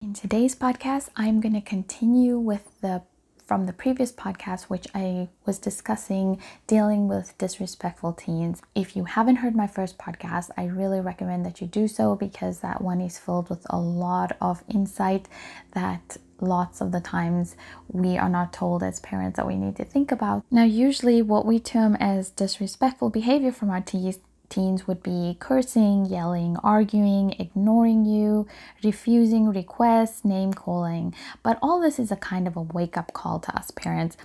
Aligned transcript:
In 0.00 0.14
today's 0.14 0.54
podcast, 0.54 1.08
I'm 1.16 1.40
going 1.40 1.54
to 1.54 1.60
continue 1.60 2.38
with 2.38 2.80
the 2.80 3.02
from 3.44 3.66
the 3.66 3.72
previous 3.72 4.12
podcast, 4.12 4.64
which 4.64 4.86
I 4.94 5.28
was 5.44 5.58
discussing 5.58 6.40
dealing 6.66 7.08
with 7.08 7.36
disrespectful 7.36 8.12
teens. 8.12 8.62
If 8.76 8.94
you 8.94 9.04
haven't 9.04 9.36
heard 9.36 9.56
my 9.56 9.66
first 9.66 9.98
podcast, 9.98 10.50
I 10.56 10.66
really 10.66 11.00
recommend 11.00 11.44
that 11.46 11.60
you 11.60 11.66
do 11.66 11.88
so 11.88 12.14
because 12.14 12.60
that 12.60 12.80
one 12.80 13.00
is 13.00 13.18
filled 13.18 13.50
with 13.50 13.66
a 13.70 13.78
lot 13.78 14.36
of 14.40 14.62
insight 14.68 15.28
that 15.72 16.16
lots 16.40 16.80
of 16.80 16.92
the 16.92 17.00
times 17.00 17.56
we 17.88 18.16
are 18.16 18.28
not 18.28 18.52
told 18.52 18.82
as 18.84 19.00
parents 19.00 19.36
that 19.36 19.46
we 19.46 19.56
need 19.56 19.76
to 19.76 19.84
think 19.84 20.12
about. 20.12 20.44
Now, 20.50 20.64
usually, 20.64 21.22
what 21.22 21.44
we 21.44 21.58
term 21.58 21.96
as 21.96 22.30
disrespectful 22.30 23.10
behavior 23.10 23.50
from 23.50 23.70
our 23.70 23.80
teens 23.80 24.20
teens 24.48 24.86
would 24.86 25.02
be 25.02 25.36
cursing, 25.38 26.06
yelling, 26.06 26.56
arguing, 26.62 27.34
ignoring 27.38 28.04
you, 28.04 28.46
refusing 28.82 29.48
requests, 29.48 30.24
name 30.24 30.52
calling. 30.52 31.14
But 31.42 31.58
all 31.62 31.80
this 31.80 31.98
is 31.98 32.10
a 32.10 32.16
kind 32.16 32.46
of 32.46 32.56
a 32.56 32.62
wake 32.62 32.96
up 32.96 33.12
call 33.12 33.38
to 33.40 33.56
us 33.56 33.70
parents. 33.70 34.16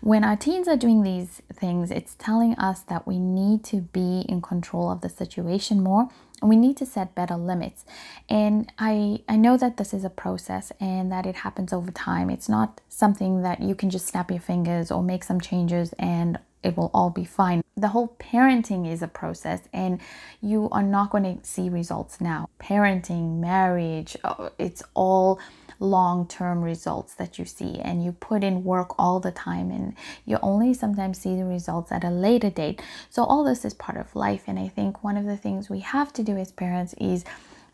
When 0.00 0.24
our 0.24 0.36
teens 0.36 0.68
are 0.68 0.76
doing 0.76 1.02
these 1.02 1.42
things, 1.52 1.90
it's 1.90 2.14
telling 2.16 2.54
us 2.56 2.80
that 2.82 3.06
we 3.06 3.18
need 3.18 3.64
to 3.64 3.82
be 3.82 4.24
in 4.28 4.42
control 4.42 4.90
of 4.90 5.00
the 5.00 5.08
situation 5.08 5.82
more 5.82 6.08
and 6.40 6.50
we 6.50 6.56
need 6.56 6.76
to 6.78 6.86
set 6.86 7.14
better 7.14 7.36
limits. 7.36 7.84
And 8.28 8.70
I 8.78 9.22
I 9.28 9.36
know 9.36 9.56
that 9.56 9.76
this 9.76 9.94
is 9.94 10.04
a 10.04 10.10
process 10.10 10.72
and 10.80 11.10
that 11.10 11.26
it 11.26 11.36
happens 11.36 11.72
over 11.72 11.90
time. 11.90 12.30
It's 12.30 12.48
not 12.48 12.80
something 12.88 13.42
that 13.42 13.62
you 13.62 13.74
can 13.74 13.90
just 13.90 14.06
snap 14.06 14.30
your 14.30 14.40
fingers 14.40 14.90
or 14.90 15.02
make 15.02 15.24
some 15.24 15.40
changes 15.40 15.94
and 15.98 16.38
it 16.62 16.76
will 16.76 16.90
all 16.92 17.10
be 17.10 17.24
fine. 17.24 17.62
The 17.76 17.88
whole 17.88 18.16
parenting 18.18 18.90
is 18.90 19.02
a 19.02 19.08
process, 19.08 19.60
and 19.72 20.00
you 20.40 20.68
are 20.72 20.82
not 20.82 21.10
going 21.10 21.24
to 21.24 21.44
see 21.46 21.68
results 21.68 22.20
now. 22.20 22.48
Parenting, 22.58 23.38
marriage, 23.38 24.16
uh, 24.24 24.48
it's 24.58 24.82
all 24.94 25.38
long 25.78 26.26
term 26.26 26.62
results 26.62 27.14
that 27.14 27.38
you 27.38 27.44
see, 27.44 27.78
and 27.78 28.02
you 28.02 28.12
put 28.12 28.42
in 28.42 28.64
work 28.64 28.94
all 28.98 29.20
the 29.20 29.30
time, 29.30 29.70
and 29.70 29.94
you 30.24 30.38
only 30.42 30.72
sometimes 30.72 31.18
see 31.18 31.36
the 31.36 31.44
results 31.44 31.92
at 31.92 32.02
a 32.02 32.10
later 32.10 32.50
date. 32.50 32.82
So, 33.10 33.24
all 33.24 33.44
this 33.44 33.64
is 33.64 33.74
part 33.74 33.98
of 33.98 34.16
life, 34.16 34.44
and 34.46 34.58
I 34.58 34.68
think 34.68 35.04
one 35.04 35.16
of 35.16 35.26
the 35.26 35.36
things 35.36 35.68
we 35.68 35.80
have 35.80 36.12
to 36.14 36.22
do 36.22 36.36
as 36.36 36.52
parents 36.52 36.94
is 36.94 37.24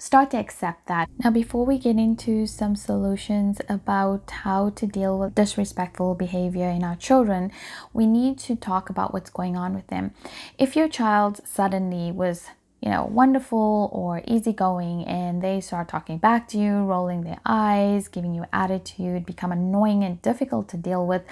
start 0.03 0.33
to 0.33 0.37
accept 0.37 0.89
that. 0.89 1.09
Now, 1.23 1.31
before 1.31 1.65
we 1.65 1.79
get 1.79 1.97
into 1.97 2.45
some 2.45 2.75
solutions 2.75 3.61
about 3.69 4.29
how 4.43 4.71
to 4.71 4.85
deal 4.85 5.17
with 5.17 5.37
disrespectful 5.37 6.17
behavior 6.17 6.69
in 6.69 6.83
our 6.83 6.97
children, 6.97 7.53
we 7.93 8.07
need 8.09 8.37
to 8.41 8.57
talk 8.57 8.91
about 8.91 9.13
what's 9.13 9.31
going 9.31 9.57
on 9.57 9.77
with 9.77 9.87
them. 9.87 10.13
If 10.59 10.75
your 10.75 10.89
child 10.89 11.41
suddenly 11.47 12.11
was 12.11 12.49
you 12.81 12.91
know, 12.91 13.05
wonderful 13.05 13.91
or 13.93 14.23
easygoing, 14.27 15.05
and 15.05 15.41
they 15.41 15.61
start 15.61 15.87
talking 15.87 16.19
back 16.19 16.49
to 16.49 16.59
you, 16.59 16.83
rolling 16.83 17.23
their 17.23 17.39
eyes, 17.47 18.09
giving 18.09 18.35
you 18.35 18.45
attitude, 18.53 19.25
become 19.25 19.53
annoying 19.53 20.03
and 20.03 20.21
difficult 20.21 20.69
to 20.71 20.77
deal 20.77 21.07
with, 21.07 21.23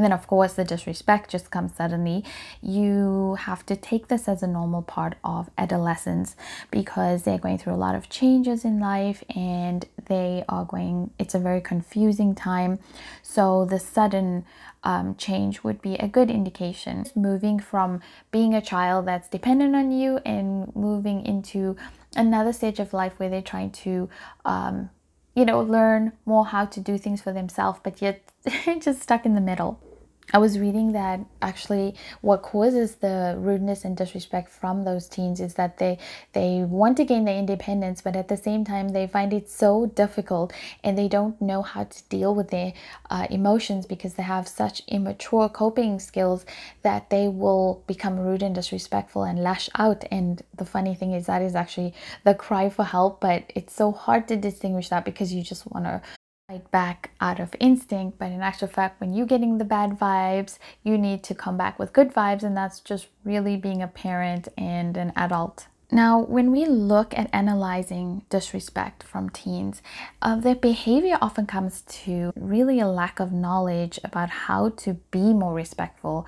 and 0.00 0.04
then, 0.06 0.12
of 0.12 0.26
course, 0.26 0.54
the 0.54 0.64
disrespect 0.64 1.28
just 1.28 1.50
comes 1.50 1.74
suddenly. 1.74 2.24
You 2.62 3.34
have 3.34 3.66
to 3.66 3.76
take 3.76 4.08
this 4.08 4.28
as 4.28 4.42
a 4.42 4.46
normal 4.46 4.80
part 4.80 5.16
of 5.22 5.50
adolescence 5.58 6.36
because 6.70 7.24
they're 7.24 7.36
going 7.36 7.58
through 7.58 7.74
a 7.74 7.84
lot 7.84 7.94
of 7.94 8.08
changes 8.08 8.64
in 8.64 8.80
life 8.80 9.22
and 9.36 9.86
they 10.06 10.42
are 10.48 10.64
going, 10.64 11.10
it's 11.18 11.34
a 11.34 11.38
very 11.38 11.60
confusing 11.60 12.34
time. 12.34 12.78
So, 13.20 13.66
the 13.66 13.78
sudden 13.78 14.46
um, 14.84 15.16
change 15.16 15.62
would 15.62 15.82
be 15.82 15.96
a 15.96 16.08
good 16.08 16.30
indication. 16.30 17.04
Moving 17.14 17.60
from 17.60 18.00
being 18.30 18.54
a 18.54 18.62
child 18.62 19.04
that's 19.06 19.28
dependent 19.28 19.76
on 19.76 19.92
you 19.92 20.16
and 20.24 20.74
moving 20.74 21.26
into 21.26 21.76
another 22.16 22.54
stage 22.54 22.80
of 22.80 22.94
life 22.94 23.12
where 23.18 23.28
they're 23.28 23.42
trying 23.42 23.72
to 23.72 24.08
um, 24.46 24.88
you 25.34 25.44
know, 25.44 25.60
learn 25.60 26.12
more 26.24 26.46
how 26.46 26.64
to 26.64 26.80
do 26.80 26.96
things 26.96 27.20
for 27.20 27.34
themselves, 27.34 27.80
but 27.82 28.00
yet 28.00 28.32
just 28.80 29.02
stuck 29.02 29.26
in 29.26 29.34
the 29.34 29.42
middle. 29.42 29.78
I 30.32 30.38
was 30.38 30.58
reading 30.58 30.92
that 30.92 31.20
actually 31.42 31.96
what 32.20 32.42
causes 32.42 32.96
the 32.96 33.36
rudeness 33.38 33.84
and 33.84 33.96
disrespect 33.96 34.50
from 34.50 34.84
those 34.84 35.08
teens 35.08 35.40
is 35.40 35.54
that 35.54 35.78
they 35.78 35.98
they 36.34 36.62
want 36.62 36.96
to 36.98 37.04
gain 37.04 37.24
their 37.24 37.36
independence 37.36 38.00
but 38.00 38.14
at 38.14 38.28
the 38.28 38.36
same 38.36 38.64
time 38.64 38.90
they 38.90 39.06
find 39.08 39.32
it 39.32 39.50
so 39.50 39.86
difficult 39.86 40.52
and 40.84 40.96
they 40.96 41.08
don't 41.08 41.40
know 41.40 41.62
how 41.62 41.84
to 41.84 42.02
deal 42.08 42.34
with 42.34 42.50
their 42.50 42.72
uh, 43.10 43.26
emotions 43.30 43.86
because 43.86 44.14
they 44.14 44.22
have 44.22 44.46
such 44.46 44.82
immature 44.86 45.48
coping 45.48 45.98
skills 45.98 46.46
that 46.82 47.10
they 47.10 47.26
will 47.26 47.82
become 47.88 48.18
rude 48.18 48.42
and 48.42 48.54
disrespectful 48.54 49.24
and 49.24 49.42
lash 49.42 49.68
out. 49.74 50.04
And 50.10 50.42
the 50.56 50.64
funny 50.64 50.94
thing 50.94 51.12
is 51.12 51.26
that 51.26 51.42
is 51.42 51.54
actually 51.56 51.92
the 52.24 52.34
cry 52.34 52.70
for 52.70 52.84
help 52.84 53.20
but 53.20 53.44
it's 53.54 53.74
so 53.74 53.90
hard 53.90 54.28
to 54.28 54.36
distinguish 54.36 54.90
that 54.90 55.04
because 55.04 55.32
you 55.32 55.42
just 55.42 55.66
want 55.66 55.86
to 55.86 56.00
fight 56.50 56.70
back 56.72 57.10
out 57.20 57.38
of 57.38 57.54
instinct, 57.60 58.18
but 58.18 58.32
in 58.32 58.40
actual 58.40 58.66
fact, 58.66 59.00
when 59.00 59.14
you're 59.14 59.26
getting 59.26 59.58
the 59.58 59.64
bad 59.64 59.90
vibes, 59.90 60.58
you 60.82 60.98
need 60.98 61.22
to 61.22 61.32
come 61.32 61.56
back 61.56 61.78
with 61.78 61.92
good 61.92 62.12
vibes, 62.12 62.42
and 62.42 62.56
that's 62.56 62.80
just 62.80 63.06
really 63.24 63.56
being 63.56 63.80
a 63.82 63.86
parent 63.86 64.48
and 64.58 64.96
an 64.96 65.12
adult. 65.14 65.68
Now, 65.92 66.18
when 66.20 66.50
we 66.50 66.66
look 66.66 67.16
at 67.16 67.30
analyzing 67.32 68.24
disrespect 68.30 69.04
from 69.04 69.30
teens, 69.30 69.80
uh, 70.22 70.36
their 70.36 70.56
behavior 70.56 71.18
often 71.20 71.46
comes 71.46 71.82
to 72.04 72.32
really 72.34 72.80
a 72.80 72.88
lack 72.88 73.20
of 73.20 73.32
knowledge 73.32 74.00
about 74.02 74.30
how 74.30 74.70
to 74.70 74.94
be 75.12 75.32
more 75.32 75.54
respectful 75.54 76.26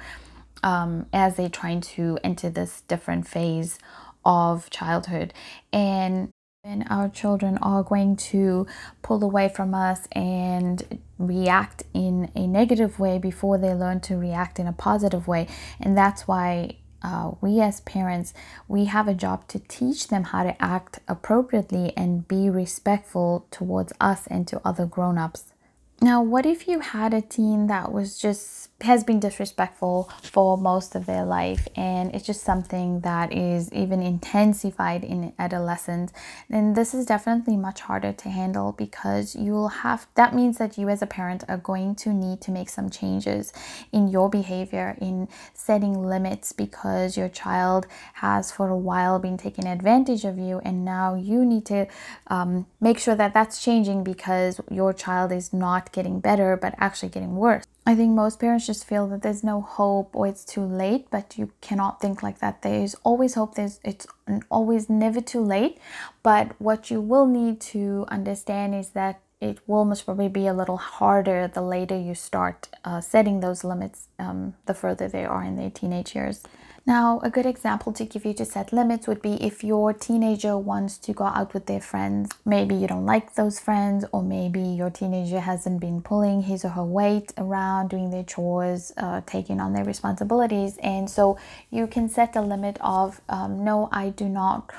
um, 0.62 1.06
as 1.12 1.34
they're 1.34 1.48
trying 1.48 1.80
to 1.80 2.18
enter 2.22 2.48
this 2.48 2.82
different 2.82 3.26
phase 3.26 3.78
of 4.24 4.70
childhood. 4.70 5.34
And 5.72 6.30
when 6.62 6.84
our 6.84 7.08
children 7.08 7.58
are 7.58 7.82
going 7.82 8.14
to 8.14 8.64
pull 9.02 9.24
away 9.24 9.48
from 9.48 9.74
us 9.74 10.06
and 10.12 11.00
react 11.18 11.82
in 11.92 12.30
a 12.36 12.46
negative 12.46 13.00
way 13.00 13.18
before 13.18 13.58
they 13.58 13.74
learn 13.74 13.98
to 13.98 14.16
react 14.16 14.60
in 14.60 14.68
a 14.68 14.72
positive 14.72 15.26
way. 15.26 15.48
And 15.80 15.98
that's 15.98 16.28
why 16.28 16.76
uh, 17.02 17.32
we 17.40 17.60
as 17.60 17.80
parents 17.80 18.32
we 18.68 18.84
have 18.84 19.08
a 19.08 19.14
job 19.14 19.48
to 19.48 19.58
teach 19.58 20.06
them 20.06 20.22
how 20.22 20.44
to 20.44 20.62
act 20.62 21.00
appropriately 21.08 21.92
and 21.96 22.28
be 22.28 22.48
respectful 22.48 23.44
towards 23.50 23.92
us 24.00 24.28
and 24.28 24.46
to 24.46 24.60
other 24.64 24.86
grown-ups 24.86 25.52
now 26.00 26.22
what 26.22 26.46
if 26.46 26.68
you 26.68 26.78
had 26.78 27.12
a 27.12 27.20
teen 27.20 27.66
that 27.66 27.90
was 27.90 28.16
just 28.16 28.71
has 28.82 29.04
been 29.04 29.20
disrespectful 29.20 30.10
for 30.22 30.56
most 30.56 30.94
of 30.94 31.06
their 31.06 31.24
life 31.24 31.68
and 31.76 32.14
it's 32.14 32.26
just 32.26 32.42
something 32.42 33.00
that 33.00 33.32
is 33.32 33.72
even 33.72 34.02
intensified 34.02 35.04
in 35.04 35.32
adolescence. 35.38 36.12
And 36.50 36.76
this 36.76 36.94
is 36.94 37.06
definitely 37.06 37.56
much 37.56 37.80
harder 37.80 38.12
to 38.12 38.28
handle 38.28 38.72
because 38.72 39.34
you'll 39.34 39.68
have 39.68 40.06
that 40.14 40.34
means 40.34 40.58
that 40.58 40.78
you 40.78 40.88
as 40.88 41.02
a 41.02 41.06
parent 41.06 41.44
are 41.48 41.56
going 41.56 41.94
to 41.96 42.12
need 42.12 42.40
to 42.42 42.50
make 42.50 42.68
some 42.68 42.90
changes 42.90 43.52
in 43.92 44.08
your 44.08 44.28
behavior 44.28 44.96
in 45.00 45.28
setting 45.54 46.04
limits 46.04 46.52
because 46.52 47.16
your 47.16 47.28
child 47.28 47.86
has 48.14 48.50
for 48.50 48.68
a 48.68 48.76
while 48.76 49.18
been 49.18 49.36
taking 49.36 49.66
advantage 49.66 50.24
of 50.24 50.38
you 50.38 50.60
and 50.64 50.84
now 50.84 51.14
you 51.14 51.44
need 51.44 51.64
to 51.66 51.86
um, 52.28 52.66
make 52.80 52.98
sure 52.98 53.14
that 53.14 53.34
that's 53.34 53.62
changing 53.62 54.04
because 54.04 54.60
your 54.70 54.92
child 54.92 55.32
is 55.32 55.52
not 55.52 55.92
getting 55.92 56.20
better 56.20 56.56
but 56.56 56.74
actually 56.78 57.08
getting 57.08 57.36
worse 57.36 57.64
I 57.84 57.96
think 57.96 58.12
most 58.12 58.38
parents 58.38 58.66
just 58.66 58.86
feel 58.86 59.08
that 59.08 59.22
there's 59.22 59.42
no 59.42 59.60
hope 59.60 60.10
or 60.14 60.28
it's 60.28 60.44
too 60.44 60.64
late, 60.64 61.08
but 61.10 61.36
you 61.36 61.50
cannot 61.60 62.00
think 62.00 62.22
like 62.22 62.38
that. 62.38 62.62
There's 62.62 62.94
always 63.02 63.34
hope. 63.34 63.56
There's 63.56 63.80
it's 63.82 64.06
always 64.50 64.88
never 64.88 65.20
too 65.20 65.42
late. 65.42 65.78
But 66.22 66.52
what 66.60 66.90
you 66.92 67.00
will 67.00 67.26
need 67.26 67.60
to 67.72 68.04
understand 68.08 68.76
is 68.76 68.90
that 68.90 69.20
it 69.40 69.58
will 69.66 69.84
most 69.84 70.04
probably 70.04 70.28
be 70.28 70.46
a 70.46 70.54
little 70.54 70.76
harder 70.76 71.48
the 71.48 71.60
later 71.60 71.98
you 71.98 72.14
start 72.14 72.68
uh, 72.84 73.00
setting 73.00 73.40
those 73.40 73.64
limits, 73.64 74.06
um, 74.16 74.54
the 74.66 74.74
further 74.74 75.08
they 75.08 75.24
are 75.24 75.42
in 75.42 75.56
their 75.56 75.70
teenage 75.70 76.14
years. 76.14 76.44
Now, 76.84 77.20
a 77.22 77.30
good 77.30 77.46
example 77.46 77.92
to 77.92 78.04
give 78.04 78.24
you 78.24 78.34
to 78.34 78.44
set 78.44 78.72
limits 78.72 79.06
would 79.06 79.22
be 79.22 79.34
if 79.34 79.62
your 79.62 79.92
teenager 79.92 80.58
wants 80.58 80.98
to 80.98 81.12
go 81.12 81.24
out 81.24 81.54
with 81.54 81.66
their 81.66 81.80
friends. 81.80 82.30
Maybe 82.44 82.74
you 82.74 82.88
don't 82.88 83.06
like 83.06 83.36
those 83.36 83.60
friends, 83.60 84.04
or 84.10 84.20
maybe 84.20 84.60
your 84.60 84.90
teenager 84.90 85.38
hasn't 85.38 85.80
been 85.80 86.02
pulling 86.02 86.42
his 86.42 86.64
or 86.64 86.70
her 86.70 86.82
weight 86.82 87.32
around, 87.38 87.90
doing 87.90 88.10
their 88.10 88.24
chores, 88.24 88.92
uh, 88.96 89.20
taking 89.26 89.60
on 89.60 89.74
their 89.74 89.84
responsibilities. 89.84 90.76
And 90.82 91.08
so 91.08 91.38
you 91.70 91.86
can 91.86 92.08
set 92.08 92.34
a 92.34 92.42
limit 92.42 92.78
of 92.80 93.20
um, 93.28 93.62
no, 93.62 93.88
I 93.92 94.08
do 94.08 94.28
not 94.28 94.72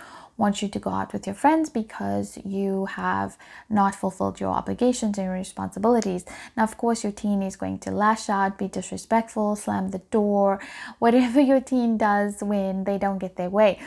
want 0.44 0.62
you 0.62 0.68
to 0.68 0.80
go 0.88 0.90
out 0.90 1.13
with 1.13 1.25
your 1.25 1.38
friends 1.44 1.69
because 1.69 2.38
you 2.44 2.86
have 3.01 3.38
not 3.69 3.95
fulfilled 3.95 4.42
your 4.42 4.50
obligations 4.50 5.18
and 5.18 5.31
responsibilities. 5.31 6.25
Now, 6.57 6.63
of 6.63 6.75
course, 6.78 7.01
your 7.06 7.13
teen 7.13 7.42
is 7.42 7.56
going 7.56 7.80
to 7.86 7.92
lash 7.92 8.25
out, 8.30 8.57
be 8.57 8.68
disrespectful, 8.68 9.56
slam 9.56 9.86
the 9.95 10.04
door, 10.18 10.60
whatever 11.00 11.40
your 11.40 11.62
teen 11.62 11.98
does 11.98 12.44
when 12.44 12.84
they 12.84 12.98
don't 12.98 13.19
get 13.19 13.38
their 13.38 13.50
way. 13.50 13.80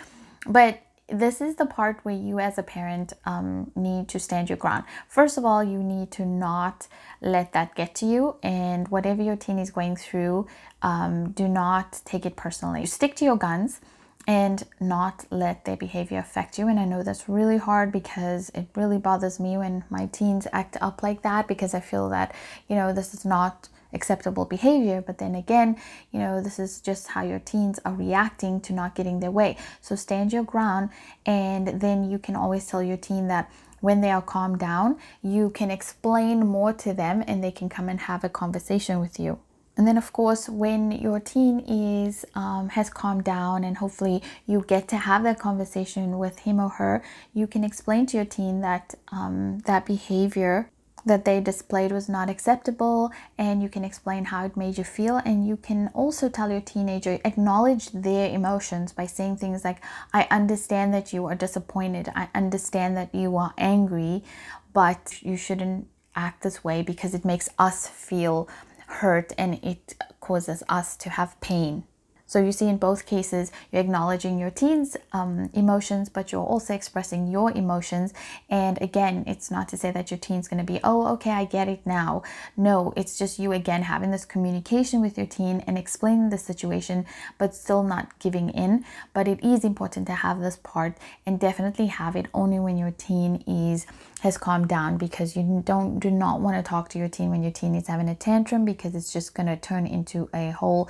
But 0.47 0.81
this 1.09 1.41
is 1.41 1.57
the 1.57 1.67
part 1.67 2.01
where 2.05 2.17
you, 2.29 2.41
as 2.41 2.57
a 2.59 2.63
parent, 2.63 3.13
um, 3.27 3.71
need 3.77 4.09
to 4.09 4.19
stand 4.19 4.49
your 4.49 4.61
ground. 4.65 4.85
First 5.09 5.37
of 5.39 5.45
all, 5.45 5.63
you 5.63 5.81
need 5.95 6.11
to 6.13 6.25
not 6.25 6.89
let 7.21 7.53
that 7.53 7.75
get 7.75 7.95
to 7.97 8.07
you, 8.07 8.37
and 8.43 8.89
whatever 8.89 9.23
your 9.23 9.37
teen 9.37 9.59
is 9.59 9.71
going 9.71 9.97
through, 9.97 10.49
um, 10.83 11.31
do 11.41 11.47
not 11.47 12.01
take 12.05 12.25
it 12.27 12.35
personally. 12.35 12.87
Stick 12.87 13.15
to 13.17 13.25
your 13.25 13.37
guns 13.37 13.81
and 14.27 14.65
not 14.81 15.25
let 15.31 15.65
their 15.65 15.77
behavior 15.77 16.19
affect 16.19 16.59
you. 16.59 16.69
And 16.69 16.81
I 16.81 16.85
know 16.85 17.03
that's 17.03 17.29
really 17.29 17.59
hard 17.59 17.93
because 17.93 18.51
it 18.51 18.67
really 18.75 18.99
bothers 18.99 19.39
me 19.39 19.57
when 19.57 19.85
my 19.89 20.07
teens 20.07 20.47
act 20.53 20.77
up 20.81 21.03
like 21.03 21.23
that 21.23 21.47
because 21.47 21.75
I 21.75 21.81
feel 21.81 22.09
that, 22.11 22.35
you 22.69 22.75
know, 22.75 22.93
this 22.93 23.15
is 23.15 23.25
not 23.25 23.69
acceptable 23.93 24.45
behavior. 24.45 25.01
But 25.01 25.19
then 25.19 25.35
again, 25.35 25.77
you 26.11 26.19
know, 26.19 26.41
this 26.43 26.59
is 26.59 26.81
just 26.81 27.09
how 27.09 27.23
your 27.23 27.39
teens 27.39 27.79
are 27.85 27.95
reacting 27.95 28.61
to 28.63 28.73
not 28.73 28.95
getting 28.95 29.21
their 29.21 29.31
way. 29.31 29.57
So 29.81 29.95
stand 29.95 30.33
your 30.33 30.45
ground, 30.45 30.91
and 31.25 31.81
then 31.81 32.11
you 32.11 32.19
can 32.19 32.37
always 32.37 32.67
tell 32.67 32.83
your 32.83 32.97
teen 32.97 33.29
that 33.29 33.51
when 33.81 34.01
they 34.01 34.11
are 34.11 34.23
calmed 34.23 34.59
down, 34.59 34.99
you 35.23 35.51
can 35.51 35.71
explain 35.71 36.47
more 36.47 36.73
to 36.73 36.93
them 36.93 37.23
and 37.27 37.45
they 37.45 37.53
can 37.53 37.69
come 37.69 37.89
and 37.89 38.01
have 38.01 38.25
a 38.25 38.29
conversation 38.29 39.01
with 39.01 39.21
you. 39.21 39.39
And 39.77 39.87
then, 39.87 39.99
of 39.99 40.13
course, 40.13 40.49
when 40.49 40.91
your 40.91 41.21
teen 41.21 41.61
is 41.61 42.25
um, 42.35 42.71
has 42.71 42.89
calmed 42.89 43.25
down, 43.25 43.63
and 43.63 43.77
hopefully 43.77 44.23
you 44.47 44.65
get 44.67 44.89
to 44.89 44.97
have 44.97 45.23
that 45.25 45.39
conversation 45.39 46.19
with 46.19 46.41
him 46.41 46.59
or 46.59 46.71
her, 46.71 47.03
you 47.35 47.47
can 47.47 47.63
explain 47.63 48.07
to 48.07 48.17
your 48.17 48.25
teen 48.25 48.63
that 48.63 48.95
um, 49.13 49.59
that 49.67 49.85
behavior 49.85 50.71
that 51.05 51.25
they 51.25 51.41
displayed 51.41 51.93
was 51.93 52.09
not 52.09 52.29
acceptable, 52.29 53.13
and 53.39 53.63
you 53.63 53.69
can 53.69 53.85
explain 53.85 54.25
how 54.25 54.45
it 54.45 54.57
made 54.57 54.77
you 54.79 54.83
feel. 54.83 55.19
And 55.25 55.47
you 55.47 55.57
can 55.57 55.89
also 55.95 56.29
tell 56.29 56.51
your 56.51 56.63
teenager 56.63 57.21
acknowledge 57.25 57.91
their 57.93 58.35
emotions 58.35 58.93
by 58.93 59.07
saying 59.07 59.37
things 59.37 59.63
like, 59.63 59.81
"I 60.13 60.27
understand 60.31 60.95
that 60.95 61.13
you 61.13 61.27
are 61.27 61.35
disappointed. 61.35 62.11
I 62.17 62.29
understand 62.35 62.97
that 62.97 63.15
you 63.15 63.37
are 63.37 63.53
angry, 63.59 64.25
but 64.73 65.23
you 65.23 65.37
shouldn't." 65.37 65.89
act 66.19 66.43
this 66.43 66.65
way 66.65 66.81
because 66.81 67.13
it 67.13 67.27
makes 67.27 67.51
us 67.59 67.87
feel 67.87 68.49
hurt 68.87 69.33
and 69.37 69.63
it 69.63 69.95
causes 70.21 70.63
us 70.69 70.97
to 70.97 71.11
have 71.11 71.41
pain. 71.41 71.85
So 72.29 72.41
you 72.43 72.51
see, 72.51 72.67
in 72.67 72.79
both 72.79 73.07
cases, 73.07 73.53
you're 73.71 73.81
acknowledging 73.81 74.37
your 74.37 74.51
teen's 74.51 74.97
um, 75.13 75.49
emotions, 75.55 76.09
but 76.09 76.33
you're 76.33 76.43
also 76.43 76.75
expressing 76.75 77.29
your 77.29 77.53
emotions. 77.53 78.13
And 78.51 78.83
again, 78.83 79.23
it's 79.29 79.49
not 79.49 79.69
to 79.69 79.77
say 79.77 79.93
that 79.93 80.11
your 80.11 80.19
teen's 80.19 80.49
going 80.49 80.59
to 80.59 80.73
be, 80.73 80.81
oh, 80.83 81.07
okay, 81.15 81.31
I 81.31 81.45
get 81.45 81.69
it 81.69 81.87
now. 81.87 82.25
No, 82.57 82.93
it's 82.97 83.17
just 83.17 83.39
you 83.39 83.53
again 83.53 83.83
having 83.83 84.11
this 84.11 84.25
communication 84.25 85.01
with 85.01 85.17
your 85.17 85.29
teen 85.29 85.63
and 85.69 85.79
explaining 85.79 86.31
the 86.31 86.39
situation, 86.39 87.07
but 87.39 87.55
still 87.55 87.85
not 87.85 88.19
giving 88.19 88.51
in. 88.51 88.85
But 89.15 89.29
it 89.29 89.45
is 89.45 89.65
important 89.65 90.09
to 90.09 90.15
have 90.15 90.41
this 90.41 90.57
part 90.57 90.99
and 91.25 91.39
definitely 91.39 91.87
have 91.87 92.17
it 92.17 92.27
only 92.35 92.59
when 92.59 92.77
your 92.77 92.91
teen 92.91 93.45
is 93.47 93.87
has 94.21 94.39
calmed 94.39 94.69
down 94.69 94.97
because 94.97 95.37
you 95.37 95.63
don't 95.65 95.99
do 96.01 96.11
not 96.11 96.41
want 96.41 96.57
to 96.57 96.69
talk 96.69 96.89
to 96.89 96.99
your 96.99 97.09
teen 97.09 97.31
when 97.31 97.43
your 97.43 97.53
teen 97.53 97.75
is 97.75 97.87
having 97.87 98.09
a 98.09 98.15
tantrum 98.15 98.65
because 98.65 98.95
it's 98.95 99.13
just 99.13 99.35
going 99.35 99.47
to 99.47 99.57
turn 99.57 99.87
into 99.87 100.29
a 100.33 100.51
whole 100.53 100.89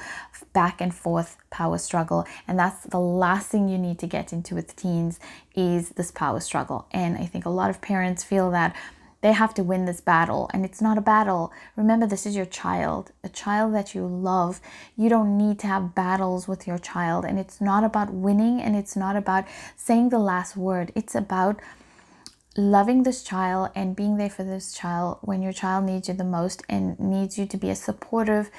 back 0.52 0.80
and 0.80 0.94
forth 0.94 1.36
power 1.50 1.76
struggle. 1.76 2.24
And 2.46 2.58
that's 2.58 2.84
the 2.84 3.00
last 3.00 3.48
thing 3.48 3.68
you 3.68 3.78
need 3.78 3.98
to 3.98 4.06
get 4.06 4.32
into 4.32 4.54
with 4.54 4.76
teens 4.76 5.18
is 5.54 5.90
this 5.90 6.10
power 6.10 6.40
struggle. 6.40 6.86
And 6.92 7.16
i 7.18 7.26
think 7.26 7.46
a 7.46 7.50
lot 7.50 7.70
of 7.70 7.80
parents 7.80 8.22
feel 8.22 8.50
that 8.52 8.76
they 9.22 9.32
have 9.32 9.54
to 9.54 9.64
win 9.64 9.86
this 9.86 10.00
battle 10.00 10.48
and 10.52 10.64
it's 10.64 10.80
not 10.80 10.98
a 10.98 11.00
battle. 11.00 11.52
Remember 11.74 12.06
this 12.06 12.26
is 12.26 12.36
your 12.36 12.46
child 12.46 13.10
a 13.24 13.28
child 13.28 13.74
that 13.74 13.92
you 13.92 14.06
love. 14.06 14.60
You 14.96 15.08
don't 15.08 15.36
need 15.36 15.58
to 15.60 15.66
have 15.66 15.96
battles 15.96 16.46
with 16.46 16.66
your 16.66 16.78
child 16.78 17.24
and 17.24 17.38
it's 17.40 17.60
not 17.60 17.82
about 17.82 18.12
winning 18.12 18.62
and 18.62 18.76
it's 18.76 18.94
not 18.94 19.16
about 19.16 19.44
saying 19.74 20.10
the 20.10 20.20
last 20.20 20.56
word. 20.56 20.92
It's 20.94 21.16
about 21.16 21.60
loving 22.56 23.02
this 23.02 23.22
child 23.22 23.70
and 23.74 23.96
being 23.96 24.16
there 24.16 24.30
for 24.30 24.44
this 24.44 24.72
child 24.72 25.18
when 25.22 25.42
your 25.42 25.52
child 25.52 25.84
needs 25.84 26.08
you 26.08 26.14
the 26.14 26.24
most 26.24 26.62
and 26.68 26.98
needs 26.98 27.38
you 27.38 27.46
to 27.46 27.56
be 27.56 27.70
a 27.70 27.74
supportive 27.74 28.50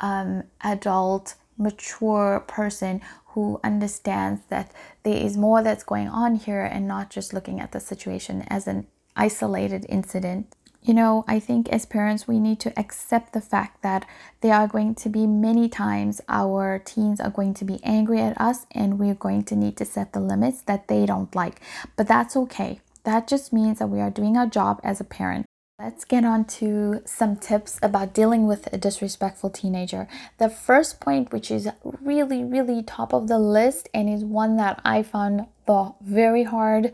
um, 0.00 0.42
adult 0.62 1.34
mature 1.58 2.44
person 2.46 3.00
who 3.28 3.58
understands 3.64 4.42
that 4.48 4.72
there 5.02 5.16
is 5.16 5.36
more 5.36 5.62
that's 5.62 5.84
going 5.84 6.08
on 6.08 6.34
here 6.34 6.64
and 6.64 6.86
not 6.86 7.10
just 7.10 7.32
looking 7.32 7.60
at 7.60 7.72
the 7.72 7.80
situation 7.80 8.44
as 8.48 8.66
an 8.66 8.86
isolated 9.16 9.86
incident 9.88 10.54
you 10.86 10.94
know, 10.94 11.24
I 11.26 11.40
think 11.40 11.68
as 11.70 11.84
parents, 11.84 12.28
we 12.28 12.38
need 12.38 12.60
to 12.60 12.78
accept 12.78 13.32
the 13.32 13.40
fact 13.40 13.82
that 13.82 14.06
there 14.40 14.54
are 14.54 14.68
going 14.68 14.94
to 14.94 15.08
be 15.08 15.26
many 15.26 15.68
times 15.68 16.20
our 16.28 16.78
teens 16.78 17.20
are 17.20 17.30
going 17.30 17.54
to 17.54 17.64
be 17.64 17.80
angry 17.82 18.20
at 18.20 18.40
us 18.40 18.66
and 18.70 18.96
we're 18.96 19.16
going 19.16 19.42
to 19.46 19.56
need 19.56 19.76
to 19.78 19.84
set 19.84 20.12
the 20.12 20.20
limits 20.20 20.62
that 20.62 20.86
they 20.86 21.04
don't 21.04 21.34
like. 21.34 21.60
But 21.96 22.06
that's 22.06 22.36
okay. 22.36 22.78
That 23.06 23.28
just 23.28 23.52
means 23.52 23.78
that 23.78 23.86
we 23.86 24.00
are 24.00 24.10
doing 24.10 24.36
our 24.36 24.48
job 24.48 24.80
as 24.82 25.00
a 25.00 25.04
parent. 25.04 25.46
Let's 25.78 26.04
get 26.04 26.24
on 26.24 26.44
to 26.58 27.02
some 27.04 27.36
tips 27.36 27.78
about 27.80 28.12
dealing 28.12 28.48
with 28.48 28.66
a 28.72 28.78
disrespectful 28.78 29.50
teenager. 29.50 30.08
The 30.38 30.50
first 30.50 31.00
point, 31.00 31.32
which 31.32 31.48
is 31.48 31.68
really, 31.84 32.42
really 32.42 32.82
top 32.82 33.14
of 33.14 33.28
the 33.28 33.38
list 33.38 33.88
and 33.94 34.10
is 34.10 34.24
one 34.24 34.56
that 34.56 34.80
I 34.84 35.04
found 35.04 35.46
the 35.66 35.94
very 36.00 36.42
hard 36.42 36.92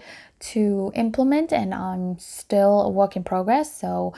to 0.52 0.92
implement, 0.94 1.50
and 1.50 1.72
I'm 1.72 2.18
still 2.18 2.82
a 2.82 2.90
work 2.90 3.16
in 3.16 3.24
progress. 3.24 3.74
So 3.74 4.12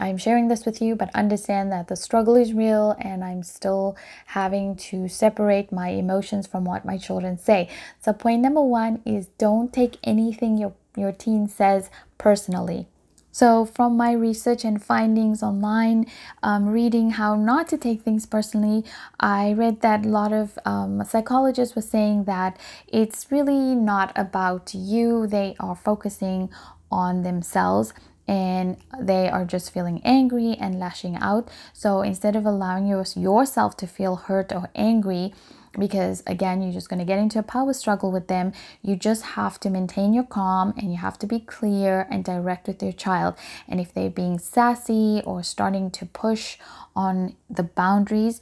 I'm 0.00 0.16
sharing 0.16 0.48
this 0.48 0.64
with 0.64 0.80
you, 0.80 0.96
but 0.96 1.14
understand 1.14 1.70
that 1.72 1.88
the 1.88 1.96
struggle 1.96 2.34
is 2.34 2.54
real 2.54 2.96
and 2.98 3.22
I'm 3.22 3.42
still 3.42 3.96
having 4.26 4.74
to 4.76 5.08
separate 5.08 5.70
my 5.70 5.88
emotions 5.88 6.46
from 6.46 6.64
what 6.64 6.84
my 6.84 6.96
children 6.96 7.38
say. 7.38 7.68
So, 8.00 8.12
point 8.12 8.40
number 8.40 8.62
one 8.62 9.02
is 9.04 9.26
don't 9.38 9.72
take 9.72 9.98
anything 10.02 10.56
your 10.56 10.72
your 10.96 11.12
teen 11.12 11.46
says 11.48 11.90
personally. 12.18 12.86
So, 13.32 13.64
from 13.64 13.96
my 13.96 14.12
research 14.12 14.64
and 14.64 14.82
findings 14.82 15.42
online, 15.42 16.06
um, 16.42 16.68
reading 16.68 17.10
how 17.12 17.36
not 17.36 17.68
to 17.68 17.78
take 17.78 18.02
things 18.02 18.26
personally, 18.26 18.84
I 19.20 19.52
read 19.52 19.82
that 19.82 20.04
a 20.04 20.08
lot 20.08 20.32
of 20.32 20.58
um, 20.64 21.04
psychologists 21.04 21.76
were 21.76 21.82
saying 21.82 22.24
that 22.24 22.58
it's 22.88 23.30
really 23.30 23.76
not 23.76 24.12
about 24.16 24.74
you, 24.74 25.28
they 25.28 25.54
are 25.60 25.76
focusing 25.76 26.50
on 26.90 27.22
themselves 27.22 27.92
and 28.30 28.76
they 28.96 29.28
are 29.28 29.44
just 29.44 29.72
feeling 29.72 30.00
angry 30.04 30.56
and 30.60 30.78
lashing 30.78 31.16
out. 31.16 31.50
So, 31.72 32.02
instead 32.02 32.36
of 32.36 32.46
allowing 32.46 32.86
yourself 32.86 33.76
to 33.78 33.88
feel 33.88 34.14
hurt 34.14 34.52
or 34.52 34.70
angry, 34.76 35.34
because 35.78 36.20
again 36.26 36.60
you're 36.60 36.72
just 36.72 36.88
going 36.88 36.98
to 36.98 37.04
get 37.04 37.20
into 37.20 37.38
a 37.38 37.44
power 37.44 37.72
struggle 37.72 38.10
with 38.10 38.26
them 38.26 38.52
you 38.82 38.96
just 38.96 39.22
have 39.22 39.60
to 39.60 39.70
maintain 39.70 40.12
your 40.12 40.24
calm 40.24 40.74
and 40.76 40.90
you 40.90 40.96
have 40.96 41.16
to 41.16 41.28
be 41.28 41.38
clear 41.38 42.08
and 42.10 42.24
direct 42.24 42.66
with 42.66 42.82
your 42.82 42.90
child 42.90 43.36
and 43.68 43.78
if 43.78 43.94
they're 43.94 44.10
being 44.10 44.36
sassy 44.36 45.22
or 45.24 45.44
starting 45.44 45.88
to 45.88 46.04
push 46.04 46.58
on 46.96 47.36
the 47.48 47.62
boundaries 47.62 48.40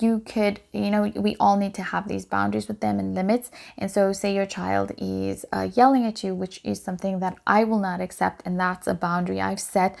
you 0.00 0.20
could 0.20 0.60
you 0.72 0.90
know 0.90 1.12
we 1.14 1.36
all 1.38 1.56
need 1.56 1.74
to 1.74 1.82
have 1.82 2.08
these 2.08 2.24
boundaries 2.24 2.68
with 2.68 2.80
them 2.80 2.98
and 2.98 3.14
limits. 3.14 3.50
And 3.78 3.90
so 3.90 4.12
say 4.12 4.34
your 4.34 4.46
child 4.46 4.92
is 4.98 5.44
uh, 5.52 5.68
yelling 5.74 6.04
at 6.04 6.24
you 6.24 6.34
which 6.34 6.60
is 6.64 6.82
something 6.82 7.20
that 7.20 7.36
i 7.46 7.64
will 7.64 7.78
not 7.78 8.00
accept 8.00 8.42
and 8.44 8.58
that's 8.58 8.86
a 8.86 8.94
boundary 8.94 9.40
i've 9.40 9.60
set. 9.60 9.96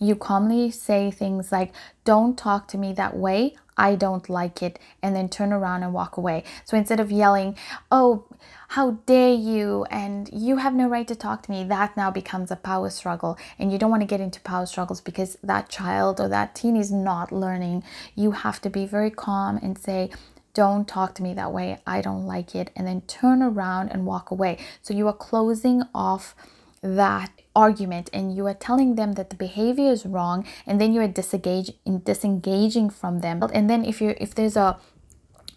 You 0.00 0.16
calmly 0.16 0.70
say 0.72 1.12
things 1.12 1.52
like 1.52 1.72
don't 2.04 2.36
talk 2.36 2.66
to 2.68 2.78
me 2.78 2.92
that 2.94 3.16
way 3.16 3.56
I 3.76 3.94
don't 3.94 4.28
like 4.28 4.62
it, 4.62 4.78
and 5.02 5.14
then 5.16 5.28
turn 5.28 5.52
around 5.52 5.82
and 5.82 5.92
walk 5.92 6.16
away. 6.16 6.44
So 6.64 6.76
instead 6.76 7.00
of 7.00 7.10
yelling, 7.10 7.56
Oh, 7.90 8.26
how 8.68 8.92
dare 9.06 9.34
you, 9.34 9.84
and 9.90 10.30
you 10.32 10.56
have 10.56 10.74
no 10.74 10.88
right 10.88 11.06
to 11.08 11.14
talk 11.14 11.42
to 11.42 11.50
me, 11.50 11.64
that 11.64 11.96
now 11.96 12.10
becomes 12.10 12.50
a 12.50 12.56
power 12.56 12.90
struggle. 12.90 13.38
And 13.58 13.70
you 13.70 13.78
don't 13.78 13.90
want 13.90 14.02
to 14.02 14.06
get 14.06 14.20
into 14.20 14.40
power 14.40 14.66
struggles 14.66 15.00
because 15.00 15.36
that 15.42 15.68
child 15.68 16.20
or 16.20 16.28
that 16.28 16.54
teen 16.54 16.76
is 16.76 16.90
not 16.90 17.32
learning. 17.32 17.84
You 18.14 18.32
have 18.32 18.60
to 18.62 18.70
be 18.70 18.86
very 18.86 19.10
calm 19.10 19.58
and 19.62 19.78
say, 19.78 20.10
don't 20.54 20.86
talk 20.86 21.14
to 21.14 21.22
me 21.22 21.32
that 21.34 21.52
way. 21.52 21.78
I 21.86 22.00
don't 22.02 22.26
like 22.26 22.54
it. 22.54 22.70
And 22.76 22.86
then 22.86 23.02
turn 23.02 23.42
around 23.42 23.88
and 23.88 24.06
walk 24.06 24.30
away. 24.30 24.58
So 24.82 24.94
you 24.94 25.06
are 25.08 25.14
closing 25.14 25.82
off 25.94 26.34
that 26.82 27.30
argument 27.54 28.10
and 28.12 28.34
you 28.34 28.46
are 28.46 28.54
telling 28.54 28.96
them 28.96 29.12
that 29.12 29.30
the 29.30 29.36
behavior 29.36 29.90
is 29.90 30.04
wrong 30.04 30.44
and 30.66 30.80
then 30.80 30.92
you 30.92 31.00
are 31.00 31.08
disengage 31.08 31.72
disengaging 32.04 32.90
from 32.90 33.20
them. 33.20 33.42
And 33.52 33.70
then 33.70 33.84
if 33.84 34.00
you 34.00 34.14
if 34.18 34.34
there's 34.34 34.56
a 34.56 34.78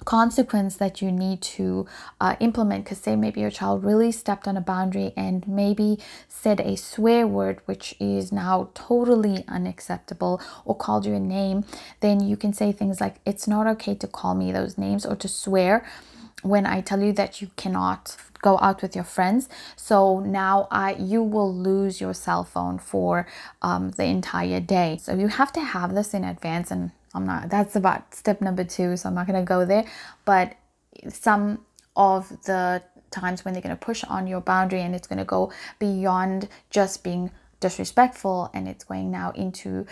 consequence 0.03 0.75
that 0.75 1.01
you 1.01 1.11
need 1.11 1.41
to 1.41 1.85
uh, 2.21 2.35
implement 2.39 2.85
because 2.85 2.99
say 2.99 3.15
maybe 3.15 3.41
your 3.41 3.49
child 3.49 3.83
really 3.83 4.11
stepped 4.11 4.47
on 4.47 4.55
a 4.55 4.61
boundary 4.61 5.11
and 5.17 5.47
maybe 5.47 5.97
said 6.29 6.59
a 6.59 6.75
swear 6.75 7.25
word 7.25 7.59
which 7.65 7.95
is 7.99 8.31
now 8.31 8.69
totally 8.75 9.43
unacceptable 9.47 10.39
or 10.63 10.75
called 10.75 11.05
you 11.05 11.13
a 11.15 11.19
name 11.19 11.65
then 12.01 12.19
you 12.19 12.37
can 12.37 12.53
say 12.53 12.71
things 12.71 13.01
like 13.01 13.15
it's 13.25 13.47
not 13.47 13.65
okay 13.65 13.95
to 13.95 14.07
call 14.07 14.35
me 14.35 14.51
those 14.51 14.77
names 14.77 15.05
or 15.05 15.15
to 15.15 15.27
swear 15.27 15.83
when 16.45 16.65
I 16.65 16.81
tell 16.81 17.01
you 17.01 17.13
that 17.13 17.41
you 17.41 17.49
cannot 17.55 18.17
go 18.41 18.59
out 18.59 18.81
with 18.81 18.95
your 18.95 19.03
friends. 19.03 19.49
So 19.75 20.19
now 20.19 20.67
I 20.69 20.93
you 20.93 21.23
will 21.23 21.53
lose 21.53 21.99
your 21.99 22.13
cell 22.13 22.43
phone 22.43 22.77
for 22.77 23.27
um, 23.61 23.91
the 23.91 24.05
entire 24.05 24.59
day. 24.59 24.97
So 25.01 25.15
you 25.15 25.27
have 25.27 25.51
to 25.53 25.61
have 25.61 25.95
this 25.95 26.13
in 26.13 26.23
advance, 26.23 26.71
and 26.71 26.91
I'm 27.13 27.25
not. 27.25 27.49
That's 27.49 27.75
about 27.75 28.13
step 28.13 28.41
number 28.41 28.63
two. 28.63 28.97
So 28.97 29.09
I'm 29.09 29.15
not 29.15 29.27
gonna 29.27 29.43
go 29.43 29.65
there, 29.65 29.85
but 30.25 30.55
some 31.09 31.65
of 31.95 32.29
the 32.43 32.83
times 33.11 33.45
when 33.45 33.53
they're 33.53 33.63
going 33.63 33.75
to 33.75 33.85
push 33.85 34.03
on 34.03 34.27
your 34.27 34.41
boundary 34.41 34.81
and 34.81 34.93
it's 34.93 35.07
going 35.07 35.19
to 35.19 35.25
go 35.25 35.51
beyond 35.79 36.49
just 36.69 37.03
being 37.03 37.31
disrespectful 37.59 38.49
and 38.53 38.67
it's 38.67 38.83
going 38.83 39.09
now 39.09 39.31
into 39.31 39.85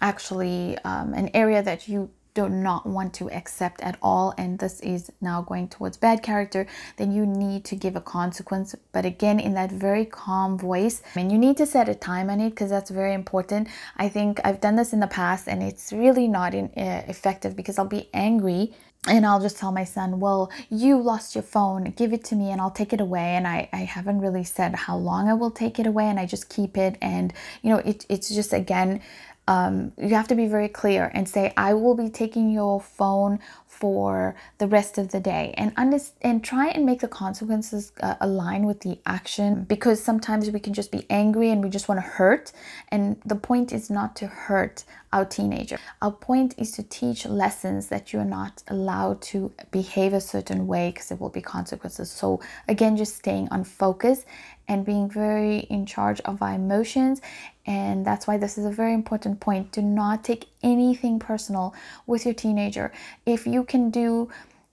actually 0.00 0.76
um, 0.84 1.14
an 1.14 1.30
area 1.34 1.62
that 1.62 1.88
you 1.88 2.10
do 2.38 2.48
not 2.48 2.86
want 2.86 3.12
to 3.12 3.28
accept 3.30 3.80
at 3.80 3.98
all 4.00 4.32
and 4.38 4.60
this 4.60 4.78
is 4.80 5.10
now 5.20 5.42
going 5.42 5.66
towards 5.68 5.96
bad 5.96 6.22
character 6.22 6.66
then 6.96 7.10
you 7.10 7.26
need 7.26 7.64
to 7.64 7.74
give 7.74 7.96
a 7.96 8.00
consequence 8.00 8.76
but 8.92 9.04
again 9.04 9.40
in 9.40 9.54
that 9.54 9.72
very 9.72 10.04
calm 10.04 10.56
voice 10.56 11.02
and 11.16 11.32
you 11.32 11.38
need 11.38 11.56
to 11.56 11.66
set 11.66 11.88
a 11.88 11.94
time 11.94 12.30
on 12.30 12.40
it 12.40 12.50
because 12.50 12.70
that's 12.70 12.90
very 12.90 13.12
important 13.12 13.66
i 13.96 14.08
think 14.08 14.40
i've 14.44 14.60
done 14.60 14.76
this 14.76 14.92
in 14.92 15.00
the 15.00 15.12
past 15.20 15.48
and 15.48 15.62
it's 15.62 15.92
really 15.92 16.28
not 16.28 16.54
in, 16.54 16.66
uh, 16.76 17.02
effective 17.08 17.56
because 17.56 17.76
i'll 17.76 17.96
be 18.00 18.08
angry 18.14 18.72
and 19.06 19.24
I'll 19.24 19.40
just 19.40 19.56
tell 19.56 19.70
my 19.70 19.84
son, 19.84 20.18
well, 20.18 20.50
you 20.68 21.00
lost 21.00 21.34
your 21.36 21.42
phone, 21.42 21.84
give 21.92 22.12
it 22.12 22.24
to 22.24 22.34
me 22.34 22.50
and 22.50 22.60
I'll 22.60 22.72
take 22.72 22.92
it 22.92 23.00
away. 23.00 23.36
And 23.36 23.46
I, 23.46 23.68
I 23.72 23.84
haven't 23.84 24.20
really 24.20 24.42
said 24.44 24.74
how 24.74 24.96
long 24.96 25.28
I 25.28 25.34
will 25.34 25.52
take 25.52 25.78
it 25.78 25.86
away 25.86 26.06
and 26.06 26.18
I 26.18 26.26
just 26.26 26.48
keep 26.48 26.76
it. 26.76 26.98
And, 27.00 27.32
you 27.62 27.70
know, 27.70 27.78
it, 27.78 28.04
it's 28.08 28.28
just, 28.28 28.52
again, 28.52 29.00
um, 29.48 29.92
you 29.96 30.10
have 30.10 30.28
to 30.28 30.34
be 30.34 30.46
very 30.46 30.68
clear 30.68 31.10
and 31.14 31.26
say, 31.26 31.54
I 31.56 31.72
will 31.72 31.94
be 31.96 32.10
taking 32.10 32.50
your 32.50 32.82
phone 32.82 33.40
for 33.68 34.34
the 34.56 34.66
rest 34.66 34.96
of 34.96 35.10
the 35.10 35.20
day 35.20 35.54
and 35.58 35.72
under- 35.76 36.00
and 36.22 36.42
try 36.42 36.68
and 36.68 36.84
make 36.86 37.00
the 37.00 37.06
consequences 37.06 37.92
uh, 38.00 38.14
align 38.20 38.64
with 38.64 38.80
the 38.80 38.98
action 39.04 39.62
because 39.64 40.02
sometimes 40.02 40.50
we 40.50 40.58
can 40.58 40.72
just 40.72 40.90
be 40.90 41.06
angry 41.10 41.50
and 41.50 41.62
we 41.62 41.68
just 41.68 41.86
want 41.86 42.00
to 42.00 42.06
hurt 42.06 42.50
and 42.88 43.20
the 43.26 43.36
point 43.36 43.70
is 43.70 43.90
not 43.90 44.16
to 44.16 44.26
hurt 44.26 44.84
our 45.12 45.24
teenager 45.24 45.78
our 46.00 46.10
point 46.10 46.54
is 46.56 46.72
to 46.72 46.82
teach 46.82 47.26
lessons 47.26 47.88
that 47.88 48.10
you're 48.12 48.24
not 48.24 48.62
allowed 48.68 49.20
to 49.20 49.52
behave 49.70 50.14
a 50.14 50.20
certain 50.20 50.66
way 50.66 50.90
because 50.90 51.08
there 51.10 51.18
will 51.18 51.28
be 51.28 51.42
consequences 51.42 52.10
so 52.10 52.40
again 52.68 52.96
just 52.96 53.16
staying 53.16 53.46
on 53.50 53.62
focus 53.62 54.24
and 54.66 54.84
being 54.84 55.08
very 55.08 55.58
in 55.70 55.86
charge 55.86 56.20
of 56.22 56.42
our 56.42 56.54
emotions 56.54 57.20
and 57.68 58.06
that's 58.06 58.26
why 58.26 58.38
this 58.38 58.56
is 58.56 58.64
a 58.64 58.70
very 58.70 58.94
important 58.94 59.40
point. 59.40 59.72
Do 59.72 59.82
not 59.82 60.24
take 60.24 60.46
anything 60.62 61.18
personal 61.18 61.74
with 62.06 62.24
your 62.24 62.34
teenager. 62.34 62.92
If 63.26 63.46
you 63.46 63.64
can 63.64 63.90
do 63.90 64.28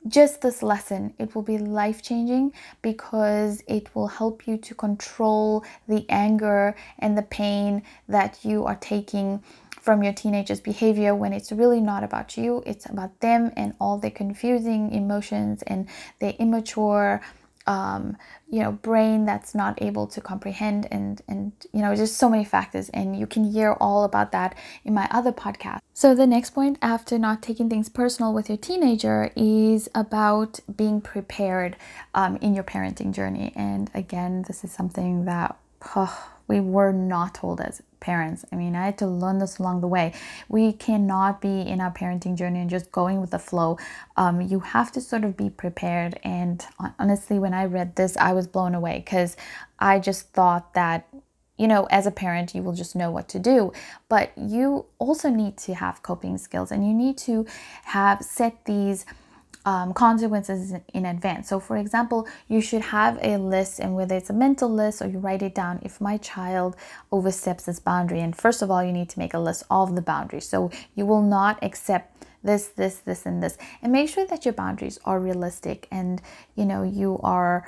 just 0.08 0.42
this 0.42 0.62
lesson, 0.62 1.14
it 1.18 1.34
will 1.34 1.42
be 1.42 1.58
life 1.58 2.04
changing 2.04 2.54
because 2.82 3.64
it 3.68 3.94
will 3.96 4.08
help 4.08 4.48
you 4.48 4.58
to 4.58 4.76
control 4.76 5.64
the 5.88 6.06
anger 6.10 6.76
and 7.00 7.18
the 7.18 7.24
pain 7.24 7.82
that 8.08 8.40
you 8.44 8.66
are 8.66 8.76
taking 8.76 9.42
from 9.82 10.02
your 10.02 10.14
teenager's 10.14 10.60
behavior 10.60 11.14
when 11.14 11.34
it's 11.34 11.52
really 11.52 11.82
not 11.82 12.04
about 12.04 12.38
you. 12.38 12.64
It's 12.66 12.88
about 12.88 13.20
them 13.20 13.52
and 13.56 13.76
all 13.80 13.98
their 13.98 14.12
confusing 14.12 14.92
emotions 14.92 15.64
and 15.64 15.88
their 16.20 16.34
immature 16.40 17.22
um, 17.68 18.18
you 18.50 18.62
know 18.62 18.72
brain 18.72 19.26
that's 19.26 19.56
not 19.56 19.82
able 19.82 20.08
to 20.08 20.22
comprehend 20.22 20.88
and 20.92 21.22
and 21.28 21.52
you 21.74 21.82
know 21.82 21.96
just 21.96 22.18
so 22.18 22.30
many 22.30 22.46
factors 22.46 22.90
and 22.90 23.18
you 23.18 23.26
can 23.28 23.44
hear 23.44 23.74
all 23.80 24.04
about 24.04 24.32
that 24.32 24.56
in 24.84 24.94
my 24.94 25.08
other 25.12 25.32
podcast. 25.32 25.80
So 25.94 26.14
the 26.14 26.28
next 26.28 26.52
point 26.52 26.78
after 26.82 27.18
not 27.18 27.42
taking 27.42 27.70
things 27.70 27.90
personal 27.90 28.34
with 28.34 28.50
your 28.50 28.58
teenager 28.58 29.32
is 29.36 29.90
about 29.96 30.60
being 30.76 31.02
prepared 31.02 31.76
um, 32.14 32.38
in 32.38 32.54
your 32.54 32.64
parenting 32.64 33.14
journey. 33.14 33.52
And 33.56 33.90
again 33.94 34.44
this 34.48 34.64
is 34.64 34.72
something 34.72 35.26
that 35.26 35.58
oh, 35.96 36.35
we 36.48 36.60
were 36.60 36.92
not 36.92 37.36
told 37.36 37.62
as 37.62 37.82
parents. 38.00 38.46
I 38.52 38.56
mean, 38.56 38.76
I 38.76 38.86
had 38.86 38.98
to 39.00 39.08
learn 39.08 39.40
this 39.40 39.58
along 39.58 39.82
the 39.82 39.88
way. 39.88 40.14
We 40.48 40.74
cannot 40.74 41.42
be 41.42 41.62
in 41.62 41.82
our 41.82 41.92
parenting 41.92 42.38
journey 42.38 42.60
and 42.60 42.70
just 42.70 42.92
going 42.92 43.20
with 43.20 43.32
the 43.32 43.40
flow. 43.40 43.80
Um, 44.16 44.42
you 44.42 44.60
have 44.60 44.92
to 44.92 45.02
sort 45.02 45.24
of 45.24 45.36
be 45.36 45.50
prepared. 45.50 46.20
And 46.24 46.64
honestly, 47.00 47.40
when 47.40 47.54
I 47.54 47.66
read 47.66 47.96
this, 47.96 48.16
I 48.18 48.34
was 48.34 48.48
blown 48.48 48.76
away 48.76 49.02
because 49.04 49.36
I 49.80 50.00
just 50.00 50.30
thought 50.34 50.74
that 50.76 51.08
you 51.58 51.68
know, 51.68 51.88
as 51.90 52.06
a 52.06 52.12
parent, 52.12 52.54
you 52.54 52.62
will 52.62 52.74
just 52.74 52.98
know 52.98 53.10
what 53.10 53.30
to 53.30 53.40
do. 53.40 53.72
But 54.10 54.34
you 54.36 54.88
also 55.00 55.30
need 55.30 55.58
to 55.60 55.74
have 55.76 56.04
coping 56.04 56.38
skills 56.38 56.70
and 56.70 56.86
you 56.86 56.94
need 56.94 57.18
to 57.20 57.46
have 57.86 58.22
set 58.24 58.66
these 58.66 59.06
um, 59.66 59.94
consequences 59.94 60.74
in 60.94 61.06
advance. 61.06 61.50
So, 61.50 61.60
for 61.60 61.78
example, 61.78 62.28
you 62.48 62.62
should 62.62 62.82
have 62.82 63.18
a 63.22 63.38
list, 63.38 63.80
and 63.80 63.96
whether 63.96 64.16
it's 64.16 64.30
a 64.30 64.34
mental 64.34 64.70
list 64.70 65.02
or 65.02 65.08
you 65.08 65.18
write 65.18 65.42
it 65.42 65.56
down, 65.56 65.80
if 65.84 66.00
my 66.00 66.18
child 66.18 66.76
oversteps 67.12 67.66
this 67.66 67.80
boundary, 67.80 68.20
and 68.20 68.36
first 68.36 68.62
of 68.62 68.70
all, 68.70 68.84
you 68.84 68.92
need 68.92 69.10
to 69.10 69.20
make 69.20 69.34
a 69.34 69.40
list 69.40 69.64
of 69.70 69.96
the 69.96 70.02
boundaries. 70.02 70.48
So, 70.48 70.72
you 70.94 71.06
will 71.06 71.24
not 71.24 71.58
accept 71.64 72.26
this, 72.44 72.68
this, 72.68 72.98
this, 73.00 73.26
and 73.26 73.42
this, 73.42 73.58
and 73.82 73.92
make 73.92 74.08
sure 74.08 74.26
that 74.28 74.46
your 74.46 74.54
boundaries 74.54 75.00
are 75.04 75.20
realistic 75.20 75.88
and 75.92 76.22
you 76.56 76.66
know 76.66 76.84
you 76.84 77.20
are. 77.24 77.68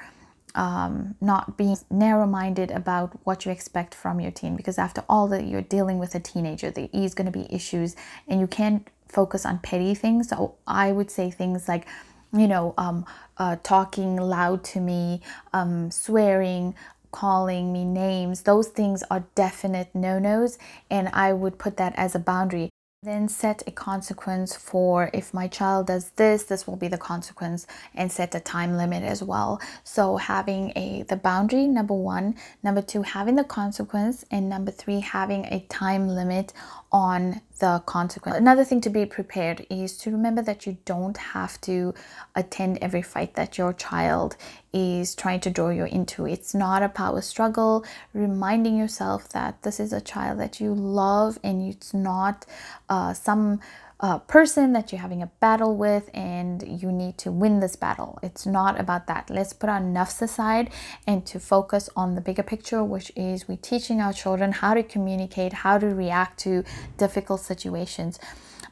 Um, 0.55 1.13
not 1.21 1.55
being 1.55 1.77
narrow-minded 1.91 2.71
about 2.71 3.19
what 3.25 3.45
you 3.45 3.51
expect 3.51 3.93
from 3.93 4.19
your 4.19 4.31
teen 4.31 4.55
because 4.55 4.79
after 4.79 5.03
all 5.07 5.27
that 5.27 5.45
you're 5.45 5.61
dealing 5.61 5.99
with 5.99 6.15
a 6.15 6.19
teenager 6.19 6.71
there 6.71 6.89
is 6.91 7.13
going 7.13 7.31
to 7.31 7.31
be 7.31 7.45
issues 7.53 7.95
and 8.27 8.39
you 8.39 8.47
can't 8.47 8.87
focus 9.09 9.45
on 9.45 9.59
petty 9.59 9.95
things. 9.95 10.29
So 10.29 10.55
I 10.65 10.91
would 10.91 11.11
say 11.11 11.31
things 11.31 11.67
like, 11.67 11.87
you 12.33 12.47
know, 12.47 12.73
um, 12.77 13.05
uh, 13.37 13.57
talking 13.63 14.17
loud 14.17 14.63
to 14.65 14.79
me, 14.79 15.21
um, 15.53 15.91
swearing, 15.91 16.75
calling 17.11 17.71
me 17.71 17.85
names. 17.85 18.41
Those 18.41 18.67
things 18.67 19.03
are 19.09 19.25
definite 19.35 19.89
no 19.93 20.19
nos, 20.19 20.57
and 20.89 21.09
I 21.09 21.33
would 21.33 21.57
put 21.57 21.77
that 21.77 21.93
as 21.95 22.15
a 22.15 22.19
boundary. 22.19 22.69
Then 23.03 23.29
set 23.29 23.61
a 23.67 23.71
consequence 23.71 24.55
for 24.55 25.11
if 25.13 25.33
my 25.33 25.47
child 25.47 25.87
does 25.87 26.09
this, 26.15 26.43
this 26.43 26.65
will 26.65 26.75
be 26.75 26.87
the 26.87 26.97
consequence, 26.97 27.67
and 27.93 28.11
set 28.11 28.35
a 28.35 28.39
time 28.39 28.75
limit 28.75 29.03
as 29.03 29.23
well. 29.23 29.61
So 29.83 30.17
having 30.17 30.73
a 30.75 31.03
the 31.03 31.15
boundary 31.15 31.67
number 31.67 31.93
one, 31.93 32.35
number 32.63 32.81
two 32.81 33.03
having 33.03 33.35
the 33.35 33.43
consequence, 33.43 34.25
and 34.31 34.49
number 34.49 34.71
three 34.71 34.99
having 34.99 35.45
a 35.45 35.65
time 35.69 36.07
limit 36.07 36.53
on 36.91 37.41
the 37.59 37.81
consequence. 37.85 38.37
Another 38.37 38.63
thing 38.63 38.81
to 38.81 38.89
be 38.89 39.05
prepared 39.05 39.65
is 39.69 39.97
to 39.97 40.11
remember 40.11 40.41
that 40.41 40.65
you 40.65 40.77
don't 40.85 41.17
have 41.17 41.59
to 41.61 41.93
attend 42.35 42.77
every 42.81 43.01
fight 43.01 43.35
that 43.35 43.57
your 43.57 43.73
child 43.73 44.37
is 44.73 45.15
trying 45.15 45.39
to 45.41 45.49
draw 45.49 45.69
you 45.69 45.85
into. 45.85 46.25
It's 46.25 46.53
not 46.53 46.83
a 46.83 46.89
power 46.89 47.21
struggle. 47.21 47.85
Reminding 48.13 48.77
yourself 48.77 49.29
that 49.29 49.63
this 49.63 49.79
is 49.79 49.91
a 49.91 50.01
child 50.01 50.39
that 50.39 50.59
you 50.59 50.73
love 50.73 51.39
and 51.43 51.67
it's 51.67 51.93
not 51.93 52.45
uh, 52.89 53.13
some 53.13 53.59
uh, 53.99 54.19
person 54.19 54.73
that 54.73 54.91
you're 54.91 55.01
having 55.01 55.23
a 55.23 55.31
battle 55.39 55.75
with 55.75 56.09
and 56.13 56.63
you 56.81 56.91
need 56.91 57.17
to 57.17 57.31
win 57.31 57.59
this 57.59 57.75
battle. 57.75 58.19
It's 58.21 58.45
not 58.45 58.79
about 58.79 59.07
that. 59.07 59.29
Let's 59.29 59.53
put 59.53 59.69
our 59.69 59.79
nafs 59.79 60.21
aside 60.21 60.69
and 61.07 61.25
to 61.25 61.39
focus 61.39 61.89
on 61.95 62.15
the 62.15 62.21
bigger 62.21 62.43
picture, 62.43 62.83
which 62.83 63.11
is 63.15 63.47
we're 63.47 63.57
teaching 63.57 63.99
our 63.99 64.13
children 64.13 64.51
how 64.51 64.75
to 64.75 64.83
communicate, 64.83 65.53
how 65.53 65.77
to 65.79 65.87
react 65.87 66.39
to 66.41 66.63
difficult 66.97 67.41
situations. 67.41 68.19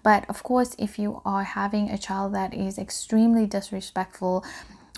But 0.04 0.30
of 0.30 0.44
course, 0.44 0.76
if 0.78 1.00
you 1.00 1.22
are 1.26 1.44
having 1.44 1.90
a 1.90 1.98
child 1.98 2.36
that 2.36 2.54
is 2.54 2.78
extremely 2.78 3.48
disrespectful, 3.48 4.46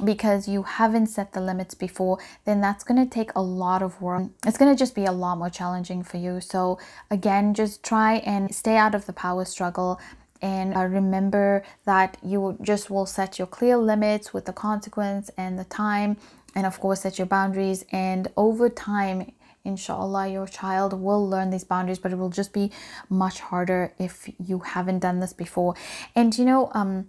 because 0.03 0.47
you 0.47 0.63
haven't 0.63 1.07
set 1.07 1.33
the 1.33 1.41
limits 1.41 1.73
before, 1.73 2.19
then 2.45 2.61
that's 2.61 2.83
going 2.83 3.03
to 3.03 3.09
take 3.09 3.31
a 3.35 3.41
lot 3.41 3.81
of 3.81 4.01
work. 4.01 4.29
It's 4.45 4.57
going 4.57 4.73
to 4.73 4.77
just 4.77 4.95
be 4.95 5.05
a 5.05 5.11
lot 5.11 5.37
more 5.37 5.49
challenging 5.49 6.03
for 6.03 6.17
you. 6.17 6.39
So, 6.41 6.79
again, 7.09 7.53
just 7.53 7.83
try 7.83 8.15
and 8.17 8.53
stay 8.53 8.77
out 8.77 8.95
of 8.95 9.05
the 9.05 9.13
power 9.13 9.45
struggle 9.45 9.99
and 10.41 10.75
uh, 10.75 10.85
remember 10.85 11.63
that 11.85 12.17
you 12.23 12.57
just 12.61 12.89
will 12.89 13.05
set 13.05 13.39
your 13.39 13.47
clear 13.47 13.77
limits 13.77 14.33
with 14.33 14.45
the 14.45 14.53
consequence 14.53 15.29
and 15.37 15.57
the 15.57 15.63
time 15.63 16.17
and 16.55 16.65
of 16.65 16.79
course 16.79 17.01
set 17.01 17.17
your 17.17 17.27
boundaries 17.27 17.83
and 17.91 18.27
over 18.37 18.69
time 18.69 19.31
inshallah 19.63 20.27
your 20.27 20.47
child 20.47 20.93
will 20.93 21.27
learn 21.27 21.49
these 21.49 21.63
boundaries 21.63 21.99
but 21.99 22.11
it 22.11 22.17
will 22.17 22.29
just 22.29 22.53
be 22.53 22.71
much 23.09 23.39
harder 23.39 23.93
if 23.97 24.29
you 24.39 24.59
haven't 24.59 24.99
done 24.99 25.19
this 25.19 25.33
before 25.33 25.75
and 26.15 26.37
you 26.37 26.45
know 26.45 26.69
um 26.73 27.07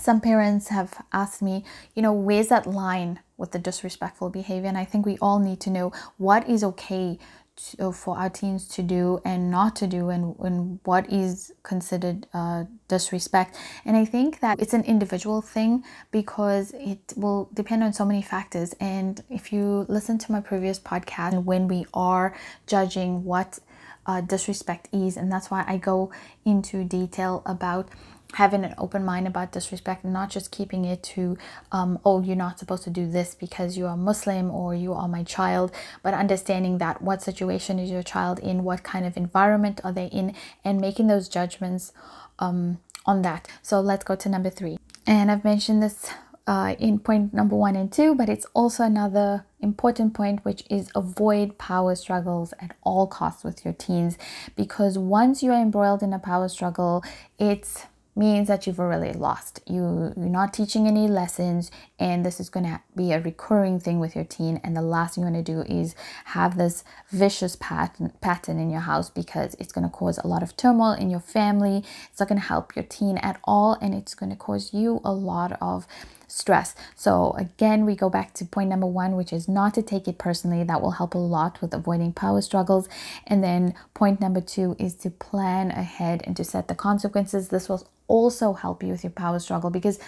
some 0.00 0.20
parents 0.20 0.68
have 0.68 1.04
asked 1.12 1.42
me, 1.42 1.64
you 1.94 2.02
know, 2.02 2.12
where's 2.12 2.48
that 2.48 2.66
line 2.66 3.20
with 3.36 3.52
the 3.52 3.58
disrespectful 3.58 4.30
behavior? 4.30 4.68
And 4.68 4.78
I 4.78 4.84
think 4.84 5.06
we 5.06 5.18
all 5.20 5.38
need 5.38 5.60
to 5.60 5.70
know 5.70 5.92
what 6.16 6.48
is 6.48 6.64
okay 6.64 7.18
to, 7.56 7.88
uh, 7.88 7.92
for 7.92 8.16
our 8.16 8.30
teens 8.30 8.66
to 8.68 8.82
do 8.82 9.20
and 9.24 9.50
not 9.50 9.76
to 9.76 9.86
do, 9.86 10.08
and, 10.08 10.34
and 10.40 10.80
what 10.84 11.10
is 11.12 11.52
considered 11.62 12.26
uh, 12.32 12.64
disrespect. 12.88 13.56
And 13.84 13.96
I 13.96 14.04
think 14.04 14.40
that 14.40 14.60
it's 14.60 14.72
an 14.72 14.84
individual 14.84 15.42
thing 15.42 15.84
because 16.10 16.72
it 16.74 17.12
will 17.16 17.50
depend 17.52 17.82
on 17.82 17.92
so 17.92 18.04
many 18.04 18.22
factors. 18.22 18.74
And 18.80 19.22
if 19.28 19.52
you 19.52 19.86
listen 19.88 20.18
to 20.18 20.32
my 20.32 20.40
previous 20.40 20.78
podcast, 20.78 21.44
when 21.44 21.68
we 21.68 21.86
are 21.92 22.34
judging 22.66 23.24
what 23.24 23.58
uh, 24.06 24.20
disrespect 24.22 24.88
is, 24.92 25.16
and 25.16 25.30
that's 25.30 25.50
why 25.50 25.64
I 25.66 25.76
go 25.76 26.10
into 26.44 26.84
detail 26.84 27.42
about 27.44 27.88
having 28.34 28.64
an 28.64 28.74
open 28.78 29.04
mind 29.04 29.26
about 29.26 29.52
disrespect 29.52 30.04
and 30.04 30.12
not 30.12 30.30
just 30.30 30.50
keeping 30.50 30.84
it 30.84 31.02
to 31.02 31.36
um, 31.72 31.98
oh 32.04 32.20
you're 32.22 32.36
not 32.36 32.58
supposed 32.58 32.84
to 32.84 32.90
do 32.90 33.10
this 33.10 33.34
because 33.34 33.76
you 33.76 33.86
are 33.86 33.96
muslim 33.96 34.50
or 34.50 34.74
you 34.74 34.92
are 34.92 35.08
my 35.08 35.22
child 35.22 35.72
but 36.02 36.14
understanding 36.14 36.78
that 36.78 37.02
what 37.02 37.22
situation 37.22 37.78
is 37.78 37.90
your 37.90 38.02
child 38.02 38.38
in 38.38 38.64
what 38.64 38.82
kind 38.82 39.04
of 39.04 39.16
environment 39.16 39.80
are 39.84 39.92
they 39.92 40.06
in 40.06 40.34
and 40.64 40.80
making 40.80 41.06
those 41.06 41.28
judgments 41.28 41.92
um, 42.38 42.78
on 43.06 43.22
that 43.22 43.48
so 43.62 43.80
let's 43.80 44.04
go 44.04 44.14
to 44.14 44.28
number 44.28 44.50
three 44.50 44.78
and 45.06 45.30
i've 45.30 45.44
mentioned 45.44 45.82
this 45.82 46.10
uh, 46.50 46.74
in 46.80 46.98
point 46.98 47.32
number 47.32 47.54
one 47.54 47.76
and 47.76 47.92
two, 47.92 48.12
but 48.12 48.28
it's 48.28 48.44
also 48.54 48.82
another 48.82 49.44
important 49.60 50.14
point, 50.14 50.44
which 50.44 50.64
is 50.68 50.90
avoid 50.96 51.56
power 51.58 51.94
struggles 51.94 52.52
at 52.58 52.74
all 52.82 53.06
costs 53.06 53.44
with 53.44 53.64
your 53.64 53.72
teens. 53.74 54.18
Because 54.56 54.98
once 54.98 55.44
you 55.44 55.52
are 55.52 55.62
embroiled 55.62 56.02
in 56.02 56.12
a 56.12 56.18
power 56.18 56.48
struggle, 56.48 57.04
it's 57.38 57.86
means 58.16 58.48
that 58.48 58.66
you've 58.66 58.80
already 58.80 59.16
lost. 59.16 59.60
You, 59.66 60.12
you're 60.16 60.26
not 60.26 60.52
teaching 60.52 60.86
any 60.86 61.08
lessons, 61.08 61.70
and 61.98 62.24
this 62.24 62.40
is 62.40 62.48
going 62.48 62.66
to 62.66 62.80
be 62.96 63.12
a 63.12 63.20
recurring 63.20 63.80
thing 63.80 64.00
with 64.00 64.14
your 64.14 64.24
teen. 64.24 64.60
And 64.64 64.76
the 64.76 64.82
last 64.82 65.14
thing 65.14 65.24
you 65.24 65.30
want 65.30 65.44
to 65.44 65.52
do 65.52 65.60
is 65.62 65.94
have 66.26 66.56
this 66.56 66.84
vicious 67.10 67.56
pattern, 67.56 68.12
pattern 68.20 68.58
in 68.58 68.70
your 68.70 68.80
house 68.80 69.10
because 69.10 69.54
it's 69.58 69.72
going 69.72 69.88
to 69.88 69.90
cause 69.90 70.18
a 70.18 70.26
lot 70.26 70.42
of 70.42 70.56
turmoil 70.56 70.92
in 70.92 71.10
your 71.10 71.20
family. 71.20 71.84
It's 72.10 72.20
not 72.20 72.28
going 72.28 72.40
to 72.40 72.46
help 72.46 72.74
your 72.74 72.84
teen 72.84 73.18
at 73.18 73.40
all, 73.44 73.78
and 73.80 73.94
it's 73.94 74.14
going 74.14 74.30
to 74.30 74.36
cause 74.36 74.74
you 74.74 75.00
a 75.04 75.12
lot 75.12 75.56
of 75.60 75.86
stress. 76.30 76.74
So, 76.94 77.34
again, 77.36 77.84
we 77.84 77.96
go 77.96 78.08
back 78.08 78.34
to 78.34 78.44
point 78.44 78.70
number 78.70 78.86
one, 78.86 79.16
which 79.16 79.32
is 79.32 79.48
not 79.48 79.74
to 79.74 79.82
take 79.82 80.08
it 80.08 80.18
personally. 80.18 80.64
That 80.64 80.80
will 80.80 80.92
help 80.92 81.14
a 81.14 81.18
lot 81.18 81.60
with 81.60 81.74
avoiding 81.74 82.12
power 82.12 82.40
struggles. 82.40 82.88
And 83.26 83.42
then 83.42 83.74
point 83.94 84.20
number 84.20 84.40
two 84.40 84.76
is 84.78 84.94
to 84.96 85.10
plan 85.10 85.70
ahead 85.70 86.22
and 86.24 86.36
to 86.36 86.44
set 86.44 86.68
the 86.68 86.74
consequences. 86.74 87.48
This 87.48 87.68
will 87.68 87.86
also 88.06 88.52
help 88.52 88.82
you 88.82 88.90
with 88.90 89.04
your 89.04 89.12
power 89.12 89.38
struggle 89.38 89.70
because 89.70 89.98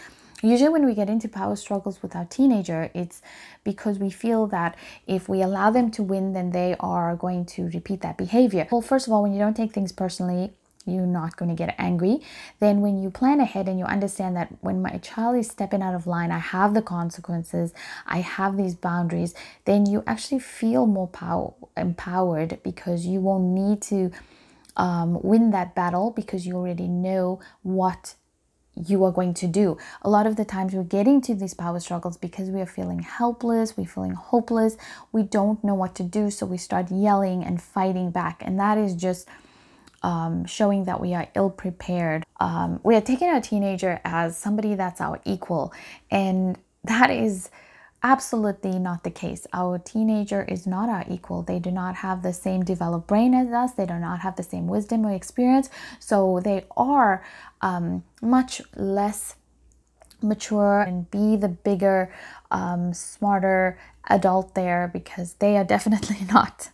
Usually, 0.45 0.71
when 0.71 0.85
we 0.85 0.95
get 0.95 1.09
into 1.09 1.29
power 1.29 1.55
struggles 1.55 2.03
with 2.03 2.17
our 2.17 2.25
teenager, 2.25 2.91
it's 2.95 3.23
because 3.63 4.01
we 4.01 4.11
feel 4.11 4.49
that 4.49 4.75
if 5.07 5.29
we 5.29 5.41
allow 5.41 5.71
them 5.71 5.89
to 5.93 6.03
win, 6.03 6.33
then 6.33 6.51
they 6.51 6.75
are 6.81 7.15
going 7.15 7.47
to 7.55 7.69
repeat 7.69 8.01
that 8.01 8.19
behavior. 8.19 8.67
Well, 8.73 8.83
first 8.83 9.07
of 9.07 9.13
all, 9.13 9.23
when 9.23 9.33
you 9.33 9.39
don't 9.39 9.57
take 9.57 9.73
things 9.73 9.93
personally, 9.93 10.53
you're 10.87 11.07
not 11.07 11.37
going 11.37 11.49
to 11.49 11.55
get 11.55 11.75
angry. 11.79 12.21
Then, 12.61 12.81
when 12.81 13.03
you 13.03 13.11
plan 13.11 13.41
ahead 13.41 13.69
and 13.69 13.79
you 13.79 13.85
understand 13.85 14.37
that 14.37 14.49
when 14.61 14.83
my 14.83 14.99
child 14.99 15.37
is 15.37 15.49
stepping 15.49 15.83
out 15.83 15.95
of 15.95 16.07
line, 16.07 16.31
I 16.31 16.39
have 16.39 16.75
the 16.75 16.83
consequences, 16.83 17.73
I 18.07 18.19
have 18.19 18.57
these 18.57 18.75
boundaries, 18.75 19.35
then 19.65 19.87
you 19.87 20.03
actually 20.07 20.41
feel 20.41 20.87
more 20.87 21.09
power 21.09 21.53
empowered 21.77 22.59
because 22.63 23.07
you 23.07 23.21
won't 23.21 23.45
need 23.45 23.81
to 23.83 24.11
um, 24.77 25.21
win 25.23 25.51
that 25.51 25.75
battle 25.75 26.11
because 26.11 26.47
you 26.47 26.57
already 26.57 26.89
know 26.89 27.41
what 27.63 28.15
you 28.75 29.05
are 29.05 29.13
going 29.13 29.35
to 29.35 29.47
do. 29.47 29.77
A 30.03 30.09
lot 30.09 30.27
of 30.27 30.37
the 30.37 30.45
times 30.45 30.73
we're 30.73 30.83
getting 30.83 31.21
to 31.23 31.35
these 31.35 31.55
power 31.55 31.79
struggles 31.79 32.17
because 32.17 32.49
we 32.49 32.61
are 32.61 32.67
feeling 32.67 33.01
helpless, 33.01 33.77
we're 33.77 33.87
feeling 33.87 34.15
hopeless, 34.15 34.77
we 35.13 35.23
don't 35.23 35.63
know 35.63 35.75
what 35.75 35.95
to 35.97 36.03
do, 36.03 36.31
so 36.31 36.47
we 36.47 36.57
start 36.57 36.91
yelling 36.91 37.45
and 37.45 37.61
fighting 37.61 38.11
back, 38.11 38.43
and 38.45 38.59
that 38.59 38.79
is 38.79 38.95
just 38.95 39.29
um, 40.03 40.45
showing 40.47 40.85
that 40.85 41.01
we 41.01 41.15
are 41.15 41.29
ill 41.35 41.51
prepared. 41.51 42.25
Um, 42.41 42.81
we 42.83 42.97
are 42.97 43.01
taking 43.01 43.29
our 43.29 43.41
teenager 43.41 44.01
as 44.05 44.37
somebody 44.37 44.75
that's 44.75 45.01
our 45.01 45.21
equal, 45.25 45.73
and 46.11 46.59
that 46.85 47.11
is 47.11 47.51
absolutely 48.03 48.79
not 48.79 49.05
the 49.05 49.11
case. 49.11 49.47
Our 49.53 49.79
teenager 49.79 50.43
is 50.43 50.67
not 50.67 50.89
our 50.89 51.05
equal. 51.09 51.43
They 51.43 51.61
do 51.61 51.71
not 51.71 51.97
have 51.97 52.23
the 52.23 52.33
same 52.33 52.65
developed 52.65 53.07
brain 53.07 53.33
as 53.35 53.53
us, 53.53 53.73
they 53.73 53.87
do 53.87 53.99
not 53.99 54.21
have 54.21 54.37
the 54.37 54.43
same 54.43 54.67
wisdom 54.67 55.07
or 55.07 55.13
experience, 55.13 55.71
so 56.01 56.41
they 56.43 56.65
are 56.77 57.25
um, 57.61 58.03
much 58.21 58.61
less 58.77 59.37
mature 60.21 60.81
and 60.81 61.11
be 61.11 61.37
the 61.37 61.49
bigger, 61.49 62.13
um, 62.51 62.93
smarter 62.95 63.79
adult 64.09 64.55
there 64.55 64.91
because 64.93 65.35
they 65.35 65.57
are 65.57 65.65
definitely 65.77 66.19
not 66.29 66.71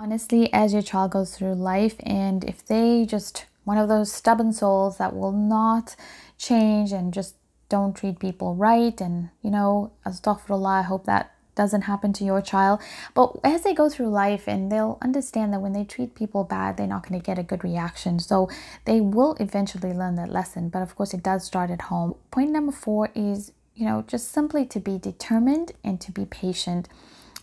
honestly 0.00 0.50
as 0.52 0.72
your 0.72 0.82
child 0.82 1.10
goes 1.10 1.36
through 1.36 1.54
life 1.54 1.96
and 2.00 2.42
if 2.44 2.64
they 2.66 3.04
just 3.04 3.44
one 3.64 3.76
of 3.76 3.88
those 3.88 4.10
stubborn 4.10 4.52
souls 4.52 4.96
that 4.96 5.14
will 5.14 5.32
not 5.32 5.94
change 6.38 6.90
and 6.90 7.12
just 7.12 7.34
don't 7.68 7.94
treat 7.94 8.18
people 8.18 8.54
right 8.54 9.00
and 9.00 9.28
you 9.42 9.50
know 9.50 9.92
astaghfirullah 10.06 10.80
i 10.80 10.82
hope 10.82 11.04
that 11.04 11.34
doesn't 11.56 11.82
happen 11.82 12.12
to 12.14 12.24
your 12.24 12.40
child. 12.40 12.80
But 13.12 13.36
as 13.44 13.64
they 13.64 13.74
go 13.74 13.90
through 13.90 14.08
life 14.08 14.48
and 14.48 14.72
they'll 14.72 14.96
understand 15.02 15.52
that 15.52 15.60
when 15.60 15.74
they 15.74 15.84
treat 15.84 16.14
people 16.14 16.42
bad 16.44 16.76
they're 16.76 16.86
not 16.86 17.06
going 17.06 17.20
to 17.20 17.26
get 17.26 17.38
a 17.38 17.42
good 17.42 17.62
reaction. 17.62 18.18
So 18.18 18.48
they 18.86 19.00
will 19.00 19.36
eventually 19.40 19.92
learn 19.92 20.14
that 20.14 20.30
lesson 20.30 20.70
but 20.70 20.80
of 20.80 20.94
course 20.96 21.12
it 21.12 21.22
does 21.22 21.44
start 21.44 21.70
at 21.70 21.82
home. 21.82 22.14
Point 22.30 22.50
number 22.50 22.72
four 22.72 23.10
is 23.14 23.52
you 23.74 23.84
know 23.84 24.04
just 24.06 24.32
simply 24.32 24.64
to 24.66 24.80
be 24.80 24.96
determined 24.96 25.72
and 25.84 26.00
to 26.00 26.10
be 26.12 26.24
patient 26.24 26.88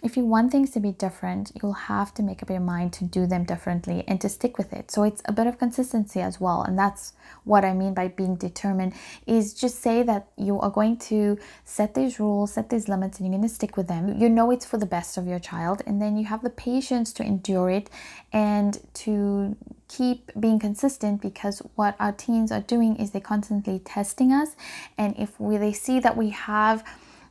if 0.04 0.16
you 0.16 0.26
want 0.26 0.52
things 0.52 0.70
to 0.72 0.80
be 0.80 0.92
different, 0.92 1.52
you'll 1.62 1.74
have 1.74 2.14
to 2.14 2.22
make 2.22 2.44
up 2.44 2.50
your 2.52 2.60
mind 2.60 2.94
to 2.94 3.04
do 3.04 3.26
them 3.26 3.44
differently 3.46 4.04
and 4.08 4.22
to 4.22 4.30
stick 4.30 4.58
with 4.58 4.72
it. 4.72 4.92
So 4.92 5.02
it's 5.02 5.24
a 5.26 5.32
bit 5.32 5.48
of 5.48 5.58
consistency 5.58 6.22
as 6.22 6.40
well. 6.40 6.62
And 6.62 6.78
that's 6.78 7.14
what 7.46 7.66
I 7.66 7.74
mean 7.74 7.96
by 7.96 8.10
being 8.10 8.36
determined 8.36 8.94
is 9.26 9.56
just 9.56 9.82
say 9.82 10.04
that 10.04 10.28
you 10.38 10.60
are 10.60 10.70
going 10.70 10.98
to 10.98 11.40
set 11.66 11.96
these 11.96 12.20
rules, 12.20 12.54
set 12.54 12.70
these 12.70 12.88
limits, 12.88 13.18
and 13.18 13.28
you're 13.28 13.36
going 13.36 13.48
to 13.48 13.54
stick 13.54 13.76
with 13.76 13.88
them. 13.88 14.20
You 14.20 14.30
know 14.30 14.52
it's 14.52 14.66
for 14.66 14.78
the 14.78 14.86
best 14.86 15.18
of 15.18 15.26
your 15.26 15.40
child, 15.40 15.82
and 15.88 16.00
then 16.00 16.16
you 16.16 16.26
have 16.26 16.44
the 16.44 16.52
patience 16.52 17.12
to 17.14 17.24
endure 17.24 17.72
it 17.72 17.90
and 18.32 18.80
to 18.94 19.56
keep 19.88 20.32
being 20.40 20.60
consistent 20.60 21.22
because 21.22 21.60
what 21.76 21.96
our 22.00 22.12
teens 22.12 22.52
are 22.52 22.62
doing 22.62 22.98
is 22.98 23.12
they're 23.12 23.22
constantly 23.22 23.80
testing 23.80 24.32
us. 24.32 24.56
And 24.98 25.16
if 25.18 25.40
we, 25.40 25.58
they 25.58 25.74
see 25.74 26.00
that 26.02 26.16
we 26.16 26.30
have 26.30 26.84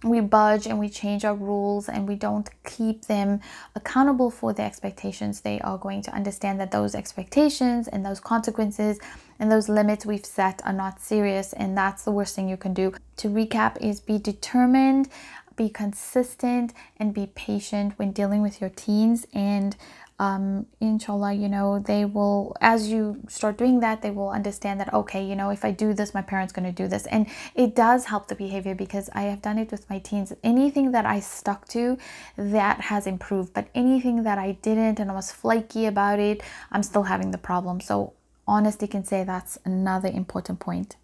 we 0.03 0.21
budge 0.21 0.67
and 0.67 0.79
we 0.79 0.89
change 0.89 1.25
our 1.25 1.35
rules 1.35 1.89
and 1.89 2.09
we 2.09 2.15
don't 2.15 2.49
keep 2.65 3.07
them 3.07 3.41
accountable 3.75 4.31
for 4.31 4.53
the 4.53 4.63
expectations, 4.63 5.41
they 5.41 5.61
are 5.61 5.79
going 5.79 6.03
to 6.03 6.15
understand 6.15 6.61
that 6.61 6.71
those 6.71 6.95
expectations 6.95 7.89
and 7.89 8.05
those 8.05 8.21
consequences 8.21 8.99
and 9.39 9.51
those 9.51 9.69
limits 9.69 10.07
we've 10.07 10.25
set 10.25 10.61
are 10.65 10.73
not 10.73 11.01
serious. 11.01 11.53
And 11.53 11.77
that's 11.77 12.05
the 12.05 12.13
worst 12.13 12.35
thing 12.35 12.49
you 12.49 12.57
can 12.57 12.75
do. 12.75 12.93
To 13.19 13.29
recap, 13.29 13.77
is 13.81 14.01
be 14.01 14.19
determined, 14.19 15.09
be 15.57 15.69
consistent, 15.69 16.73
and 16.99 17.15
be 17.15 17.27
patient 17.35 17.95
when 17.99 18.13
dealing 18.13 18.43
with 18.43 18.61
your 18.61 18.71
teens. 18.71 19.27
And 19.33 19.77
um, 20.19 20.67
inshallah, 20.81 21.35
you 21.35 21.49
know, 21.49 21.79
they 21.79 22.07
will, 22.07 22.57
as 22.61 22.89
you 22.89 23.21
start 23.29 23.59
doing 23.59 23.81
that, 23.81 24.01
they 24.01 24.11
will 24.11 24.31
understand 24.31 24.81
that, 24.81 24.93
okay, 24.95 25.23
you 25.23 25.37
know, 25.37 25.51
if 25.51 25.63
I 25.63 25.73
do 25.73 25.93
this, 25.93 26.15
my 26.15 26.23
parent's 26.23 26.55
going 26.55 26.65
to 26.65 26.73
do 26.73 26.89
this. 26.89 27.07
And 27.07 27.27
it 27.55 27.75
does 27.75 28.07
help 28.07 28.29
the 28.29 28.35
behavior 28.35 28.75
because 28.75 29.11
I 29.13 29.23
have 29.23 29.43
done 29.43 29.59
it 29.59 29.71
with 29.71 29.89
my 29.91 29.99
teens. 29.99 30.33
Anything 30.43 30.93
that 30.93 31.05
I 31.05 31.21
stuck 31.21 31.69
to, 31.69 31.99
that 32.39 32.81
has 32.83 33.07
improved. 33.07 33.53
But 33.53 33.69
anything 33.75 34.23
that 34.23 34.39
I 34.39 34.53
didn't 34.53 35.01
and 35.01 35.11
I 35.11 35.15
was 35.15 35.31
flaky 35.31 35.85
about 35.85 36.19
it, 36.19 36.43
I'm 36.73 36.83
still 36.83 37.05
having 37.05 37.31
the 37.31 37.39
problem. 37.39 37.81
So, 37.81 38.15
honesty 38.47 38.87
can 38.87 39.05
say 39.05 39.23
that's 39.23 39.59
another 39.65 40.09
important 40.09 40.61
point. 40.61 40.97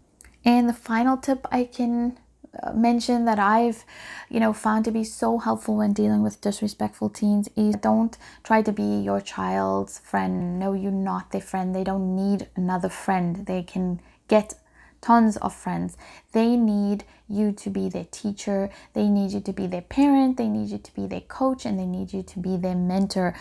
And 0.43 0.67
the 0.67 0.73
final 0.73 1.17
tip 1.17 1.45
I 1.51 1.65
can 1.65 2.17
mention 2.73 3.25
that 3.25 3.39
I've, 3.39 3.83
you 4.29 4.39
know, 4.39 4.53
found 4.53 4.85
to 4.85 4.91
be 4.91 5.03
so 5.03 5.37
helpful 5.39 5.77
when 5.77 5.93
dealing 5.93 6.21
with 6.21 6.41
disrespectful 6.41 7.09
teens 7.09 7.49
is 7.55 7.75
don't 7.75 8.17
try 8.43 8.61
to 8.61 8.71
be 8.71 8.83
your 8.83 9.21
child's 9.21 9.99
friend. 9.99 10.59
No, 10.59 10.73
you're 10.73 10.91
not 10.91 11.31
their 11.31 11.41
friend. 11.41 11.75
They 11.75 11.83
don't 11.83 12.15
need 12.15 12.47
another 12.55 12.89
friend. 12.89 13.45
They 13.45 13.63
can 13.63 14.01
get 14.27 14.55
tons 15.01 15.37
of 15.37 15.53
friends. 15.53 15.97
They 16.31 16.55
need 16.55 17.03
you 17.27 17.51
to 17.51 17.69
be 17.69 17.89
their 17.89 18.07
teacher. 18.09 18.69
They 18.93 19.09
need 19.09 19.31
you 19.31 19.41
to 19.41 19.53
be 19.53 19.67
their 19.67 19.81
parent. 19.81 20.37
They 20.37 20.47
need 20.47 20.69
you 20.69 20.77
to 20.77 20.93
be 20.93 21.07
their 21.07 21.21
coach 21.21 21.65
and 21.65 21.77
they 21.77 21.85
need 21.85 22.13
you 22.13 22.23
to 22.23 22.39
be 22.39 22.55
their 22.57 22.75
mentor. 22.75 23.35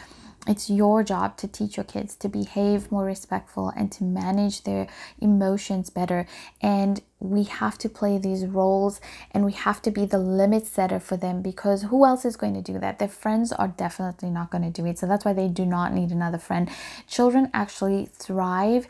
It's 0.49 0.69
your 0.69 1.05
job 1.05 1.37
to 1.37 1.47
teach 1.47 1.77
your 1.77 1.85
kids 1.85 2.17
to 2.17 2.29
behave 2.29 2.91
more 2.91 3.05
respectful 3.05 3.73
and 3.77 3.93
to 3.93 4.03
manage 4.03 4.65
their 4.65 4.89
emotions 5.21 5.89
better. 5.89 6.27
And 6.61 7.01
we 7.21 7.45
have 7.45 7.79
to 7.79 7.89
play 7.89 8.19
these 8.19 8.45
roles 8.47 9.01
and 9.31 9.45
we 9.45 9.53
have 9.53 9.81
to 9.83 9.93
be 9.93 10.05
the 10.05 10.19
limit 10.19 10.67
setter 10.67 10.99
for 10.99 11.17
them 11.17 11.43
because 11.43 11.85
who 11.85 12.05
else 12.05 12.25
is 12.25 12.37
going 12.37 12.55
to 12.55 12.73
do 12.73 12.81
that? 12.81 12.99
Their 12.99 13.07
friends 13.07 13.53
are 13.53 13.69
definitely 13.69 14.31
not 14.31 14.51
going 14.51 14.65
to 14.65 14.83
do 14.83 14.85
it. 14.87 14.99
So 14.99 15.07
that's 15.07 15.25
why 15.25 15.33
they 15.33 15.47
do 15.47 15.65
not 15.65 15.95
need 15.95 16.11
another 16.11 16.39
friend. 16.39 16.69
Children 17.07 17.49
actually 17.55 18.07
thrive 18.07 18.89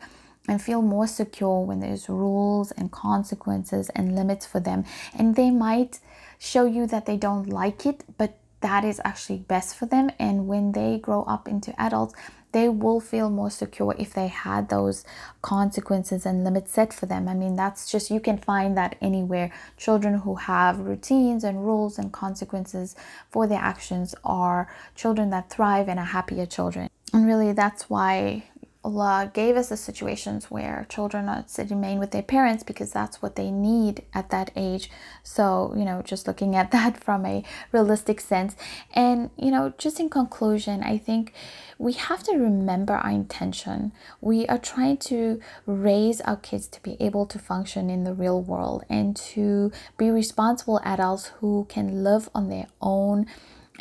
and 0.48 0.60
feel 0.60 0.80
more 0.80 1.06
secure 1.06 1.60
when 1.60 1.80
there's 1.80 2.08
rules 2.08 2.72
and 2.72 2.90
consequences 2.90 3.90
and 3.90 4.16
limits 4.16 4.46
for 4.46 4.58
them. 4.58 4.84
And 5.14 5.36
they 5.36 5.50
might 5.50 6.00
show 6.38 6.64
you 6.64 6.86
that 6.86 7.04
they 7.06 7.16
don't 7.16 7.48
like 7.48 7.84
it, 7.86 8.04
but 8.16 8.38
that 8.62 8.84
is 8.84 9.00
actually 9.04 9.38
best 9.38 9.76
for 9.76 9.86
them. 9.86 10.10
And 10.18 10.48
when 10.48 10.72
they 10.72 10.98
grow 10.98 11.22
up 11.24 11.46
into 11.46 11.78
adults, 11.80 12.14
they 12.52 12.68
will 12.68 13.00
feel 13.00 13.30
more 13.30 13.50
secure 13.50 13.94
if 13.98 14.12
they 14.12 14.28
had 14.28 14.68
those 14.68 15.04
consequences 15.40 16.26
and 16.26 16.44
limits 16.44 16.72
set 16.72 16.92
for 16.92 17.06
them. 17.06 17.26
I 17.26 17.34
mean, 17.34 17.56
that's 17.56 17.90
just, 17.90 18.10
you 18.10 18.20
can 18.20 18.36
find 18.36 18.76
that 18.76 18.96
anywhere. 19.00 19.50
Children 19.76 20.18
who 20.18 20.34
have 20.34 20.78
routines 20.78 21.44
and 21.44 21.64
rules 21.64 21.98
and 21.98 22.12
consequences 22.12 22.94
for 23.30 23.46
their 23.46 23.58
actions 23.58 24.14
are 24.22 24.72
children 24.94 25.30
that 25.30 25.50
thrive 25.50 25.88
and 25.88 25.98
are 25.98 26.04
happier 26.04 26.46
children. 26.46 26.90
And 27.14 27.26
really, 27.26 27.52
that's 27.52 27.88
why 27.88 28.44
Allah 28.84 29.30
gave 29.32 29.56
us 29.56 29.68
the 29.68 29.76
situations 29.76 30.50
where 30.50 30.86
children 30.88 31.28
are 31.28 31.44
remain 31.70 32.00
with 32.00 32.10
their 32.10 32.22
parents 32.22 32.64
because 32.64 32.90
that's 32.90 33.22
what 33.22 33.36
they 33.36 33.50
need 33.50 34.02
at 34.12 34.30
that 34.30 34.50
age. 34.56 34.90
So, 35.22 35.72
you 35.76 35.84
know, 35.84 36.02
just 36.02 36.26
looking 36.26 36.56
at 36.56 36.70
that 36.72 37.02
from 37.02 37.24
a 37.24 37.44
realistic 37.70 38.20
sense. 38.20 38.56
And, 38.92 39.30
you 39.36 39.50
know, 39.52 39.72
just 39.78 40.00
in 40.00 40.10
conclusion, 40.10 40.82
I 40.82 40.98
think 40.98 41.32
we 41.78 41.92
have 41.92 42.24
to 42.24 42.36
remember 42.36 42.94
our 42.94 43.10
intention. 43.10 43.92
We 44.20 44.46
are 44.46 44.58
trying 44.58 44.98
to 44.98 45.40
raise 45.66 46.20
our 46.22 46.36
kids 46.36 46.66
to 46.68 46.82
be 46.82 46.96
able 47.00 47.26
to 47.26 47.38
function 47.38 47.88
in 47.88 48.04
the 48.04 48.14
real 48.14 48.40
world 48.40 48.84
and 48.88 49.14
to 49.16 49.70
be 49.96 50.10
responsible 50.10 50.80
adults 50.84 51.26
who 51.40 51.66
can 51.68 52.02
live 52.02 52.28
on 52.34 52.48
their 52.48 52.66
own 52.80 53.26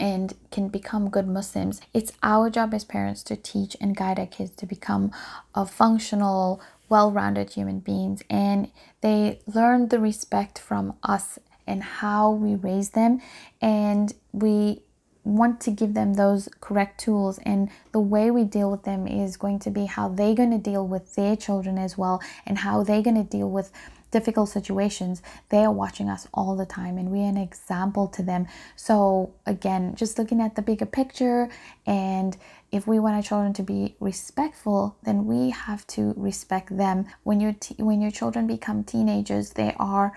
and 0.01 0.33
can 0.49 0.67
become 0.67 1.09
good 1.09 1.27
Muslims. 1.27 1.79
It's 1.93 2.11
our 2.23 2.49
job 2.49 2.73
as 2.73 2.83
parents 2.83 3.21
to 3.23 3.35
teach 3.35 3.77
and 3.79 3.95
guide 3.95 4.19
our 4.19 4.25
kids 4.25 4.49
to 4.57 4.65
become 4.65 5.11
a 5.53 5.65
functional, 5.65 6.59
well 6.89 7.11
rounded 7.11 7.51
human 7.51 7.79
beings 7.79 8.23
and 8.29 8.69
they 9.01 9.39
learn 9.45 9.87
the 9.89 9.99
respect 9.99 10.57
from 10.57 10.95
us 11.03 11.37
and 11.67 11.83
how 11.83 12.31
we 12.31 12.55
raise 12.55 12.89
them. 12.89 13.21
And 13.61 14.11
we 14.33 14.81
want 15.23 15.61
to 15.61 15.71
give 15.71 15.93
them 15.93 16.15
those 16.15 16.49
correct 16.61 16.99
tools 16.99 17.39
and 17.45 17.69
the 17.91 17.99
way 17.99 18.31
we 18.31 18.43
deal 18.43 18.71
with 18.71 18.83
them 18.83 19.07
is 19.07 19.37
going 19.37 19.59
to 19.59 19.69
be 19.69 19.85
how 19.85 20.09
they're 20.09 20.33
going 20.33 20.49
to 20.49 20.57
deal 20.57 20.87
with 20.87 21.13
their 21.13 21.35
children 21.35 21.77
as 21.77 21.95
well 21.95 22.19
and 22.47 22.57
how 22.57 22.83
they're 22.83 23.03
going 23.03 23.15
to 23.15 23.37
deal 23.37 23.47
with 23.47 23.71
difficult 24.11 24.49
situations, 24.49 25.21
they 25.49 25.63
are 25.63 25.71
watching 25.71 26.09
us 26.09 26.27
all 26.33 26.55
the 26.55 26.65
time 26.65 26.97
and 26.97 27.09
we're 27.09 27.27
an 27.27 27.37
example 27.37 28.07
to 28.09 28.21
them. 28.21 28.47
So, 28.75 29.33
again, 29.45 29.95
just 29.95 30.19
looking 30.19 30.41
at 30.41 30.55
the 30.55 30.61
bigger 30.61 30.85
picture, 30.85 31.49
and 31.85 32.37
if 32.71 32.87
we 32.87 32.99
want 32.99 33.15
our 33.15 33.21
children 33.21 33.53
to 33.53 33.63
be 33.63 33.95
respectful, 33.99 34.95
then 35.03 35.25
we 35.25 35.49
have 35.49 35.85
to 35.87 36.13
respect 36.15 36.77
them. 36.77 37.05
When 37.23 37.39
your 37.39 37.55
when 37.77 38.01
your 38.01 38.11
children 38.11 38.47
become 38.47 38.83
teenagers, 38.83 39.51
they 39.51 39.75
are 39.79 40.13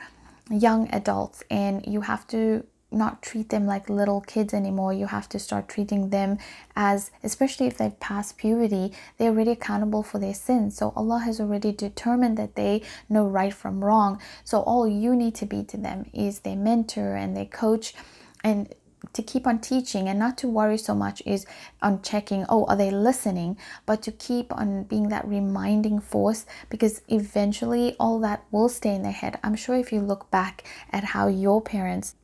young 0.51 0.89
adults 0.93 1.43
and 1.51 1.85
you 1.87 2.03
have 2.03 2.27
to 2.29 2.65
not 2.95 3.23
treat 3.23 3.51
them 3.51 3.67
like 3.67 3.89
little 3.89 4.21
kids 4.21 4.55
anymore. 4.55 4.93
You 4.93 5.07
have 5.07 5.29
to 5.31 5.39
start 5.39 5.69
treating 5.69 6.11
them 6.11 6.39
as, 6.77 7.11
especially 7.23 7.67
if 7.67 7.79
they've 7.79 7.99
passed 8.01 8.39
puberty, 8.39 8.93
they're 9.19 9.31
already 9.31 9.53
accountable 9.53 10.03
for 10.03 10.19
their 10.19 10.35
sins. 10.35 10.77
So 10.77 10.93
Allah 10.97 11.19
has 11.21 11.41
already 11.41 11.73
determined 11.73 12.37
that 12.39 12.57
they 12.57 12.83
know 13.09 13.27
right 13.27 13.53
from 13.53 13.85
wrong. 13.85 14.21
So 14.45 14.61
all 14.61 14.87
you 14.87 15.15
need 15.15 15.35
to 15.37 15.47
be 15.47 15.65
to 15.65 15.77
them 15.77 16.07
is 16.13 16.41
their 16.41 16.57
mentor 16.57 17.15
and 17.17 17.37
their 17.37 17.47
coach 17.47 17.95
and 18.43 18.75
to 19.13 19.23
keep 19.23 19.47
on 19.47 19.59
teaching 19.59 20.09
and 20.09 20.19
not 20.19 20.39
to 20.39 20.49
worry 20.49 20.79
so 20.79 20.95
much 20.95 21.23
is 21.27 21.47
on 21.83 22.01
checking 22.03 22.47
oh 22.49 22.65
are 22.67 22.77
they 22.77 22.91
listening 22.91 23.57
but 23.87 24.03
to 24.03 24.11
keep 24.11 24.53
on 24.53 24.85
being 24.85 25.09
that 25.09 25.27
reminding 25.27 26.01
force 26.01 26.47
because 26.71 27.03
eventually 27.09 27.95
all 28.01 28.19
that 28.19 28.45
will 28.51 28.69
stay 28.69 28.95
in 28.95 29.03
their 29.03 29.13
head 29.13 29.39
i'm 29.43 29.55
sure 29.55 29.77
if 29.77 29.93
you 29.93 30.01
look 30.01 30.31
back 30.31 30.65
at 30.91 31.05
how 31.05 31.29
your 31.29 31.61
parents 31.61 32.15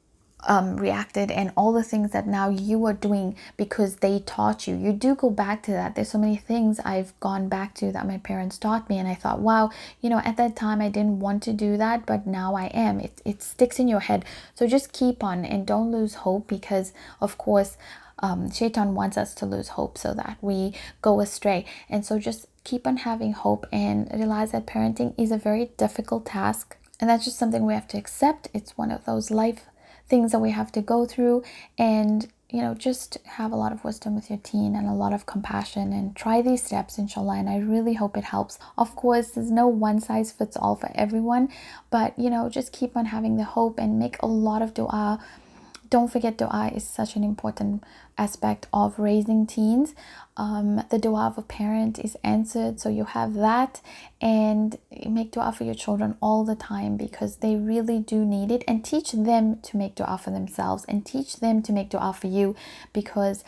um, 0.45 0.77
reacted 0.77 1.31
and 1.31 1.53
all 1.57 1.73
the 1.73 1.83
things 1.83 2.13
that 2.13 2.27
now 2.27 2.49
you 2.49 2.85
are 2.87 2.93
doing 2.93 3.37
because 3.57 3.97
they 3.97 4.21
taught 4.21 4.67
you. 4.67 4.77
You 4.77 4.93
do 4.93 5.15
go 5.15 5.31
back 5.31 5.63
to 5.65 5.73
that. 5.73 5.95
There's 5.95 6.11
so 6.11 6.19
many 6.19 6.37
things 6.37 6.81
I've 6.81 7.19
gone 7.21 7.49
back 7.49 7.75
to 7.77 7.93
that 7.93 8.07
my 8.07 8.19
parents 8.19 8.59
taught 8.59 8.89
me, 8.89 8.99
and 8.99 9.09
I 9.09 9.15
thought, 9.15 9.41
wow, 9.41 9.71
you 10.01 10.11
know, 10.11 10.21
at 10.25 10.37
that 10.37 10.57
time 10.57 10.81
I 10.81 10.89
didn't 10.89 11.21
want 11.21 11.43
to 11.45 11.53
do 11.53 11.77
that, 11.77 12.07
but 12.07 12.27
now 12.27 12.55
I 12.55 12.67
am. 12.67 13.01
It, 13.01 13.21
it 13.25 13.43
sticks 13.43 13.79
in 13.79 13.89
your 13.89 14.01
head. 14.01 14.25
So 14.55 14.67
just 14.67 14.93
keep 14.93 15.23
on 15.23 15.45
and 15.45 15.67
don't 15.67 15.93
lose 15.93 16.15
hope 16.15 16.49
because, 16.49 16.93
of 17.21 17.39
course, 17.39 17.77
um, 18.23 18.51
Shaitan 18.51 18.95
wants 18.95 19.17
us 19.17 19.35
to 19.35 19.47
lose 19.47 19.69
hope 19.69 19.97
so 19.97 20.13
that 20.15 20.37
we 20.41 20.75
go 21.01 21.21
astray. 21.21 21.65
And 21.89 22.05
so 22.05 22.19
just 22.19 22.47
keep 22.65 22.87
on 22.87 22.99
having 22.99 23.33
hope 23.33 23.67
and 23.73 24.11
realize 24.13 24.53
that 24.53 24.67
parenting 24.67 25.15
is 25.19 25.31
a 25.31 25.39
very 25.39 25.71
difficult 25.77 26.27
task. 26.27 26.77
And 27.01 27.09
that's 27.09 27.25
just 27.25 27.39
something 27.39 27.65
we 27.65 27.73
have 27.73 27.89
to 27.89 27.99
accept. 27.99 28.49
It's 28.53 28.77
one 28.77 28.91
of 28.91 29.07
those 29.07 29.31
life 29.31 29.65
things 30.11 30.33
that 30.33 30.41
we 30.41 30.51
have 30.51 30.71
to 30.73 30.83
go 30.83 31.07
through 31.07 31.43
and 31.79 32.29
you 32.51 32.61
know 32.61 32.75
just 32.75 33.17
have 33.25 33.53
a 33.53 33.57
lot 33.57 33.73
of 33.73 33.85
wisdom 33.85 34.15
with 34.17 34.29
your 34.29 34.41
teen 34.43 34.75
and 34.75 34.89
a 34.89 34.93
lot 34.93 35.13
of 35.13 35.25
compassion 35.25 35.93
and 35.93 36.17
try 36.17 36.43
these 36.43 36.63
steps 36.63 36.99
inshallah 36.99 37.37
and 37.39 37.49
i 37.49 37.57
really 37.57 37.95
hope 37.95 38.17
it 38.17 38.25
helps. 38.25 38.59
Of 38.77 38.97
course 38.97 39.31
there's 39.31 39.53
no 39.53 39.69
one 39.69 40.01
size 40.01 40.33
fits 40.33 40.57
all 40.57 40.75
for 40.75 40.91
everyone 40.95 41.49
but 41.91 42.19
you 42.19 42.29
know 42.29 42.49
just 42.49 42.73
keep 42.73 42.97
on 42.97 43.07
having 43.07 43.37
the 43.37 43.45
hope 43.45 43.79
and 43.79 43.99
make 43.99 44.21
a 44.21 44.27
lot 44.27 44.63
of 44.63 44.75
dua 44.75 45.21
don't 45.91 46.11
forget 46.11 46.39
dua 46.39 46.71
is 46.75 46.89
such 46.89 47.17
an 47.17 47.25
important 47.25 47.83
aspect 48.17 48.69
of 48.73 48.99
raising 48.99 49.47
teens. 49.47 49.95
Um, 50.37 50.85
the 50.89 50.99
dua 50.99 51.27
of 51.27 51.37
a 51.37 51.43
parent 51.43 51.99
is 51.99 52.17
answered 52.23 52.81
so 52.81 52.89
you 52.89 53.05
have 53.05 53.35
that. 53.35 53.81
And 54.21 54.79
make 55.07 55.33
dua 55.33 55.53
for 55.53 55.65
your 55.65 55.75
children 55.75 56.17
all 56.23 56.45
the 56.45 56.55
time 56.55 56.97
because 56.97 57.37
they 57.37 57.57
really 57.57 57.99
do 57.99 58.25
need 58.25 58.53
it. 58.53 58.63
And 58.69 58.85
teach 58.85 59.13
them 59.13 59.61
to 59.63 59.77
make 59.77 59.97
dua 59.97 60.19
for 60.23 60.31
themselves 60.31 60.85
and 60.89 61.05
teach 61.05 61.41
them 61.41 61.61
to 61.63 61.73
make 61.73 61.91
dua 61.91 62.13
for 62.13 62.29
you 62.29 62.55
because 62.93 63.43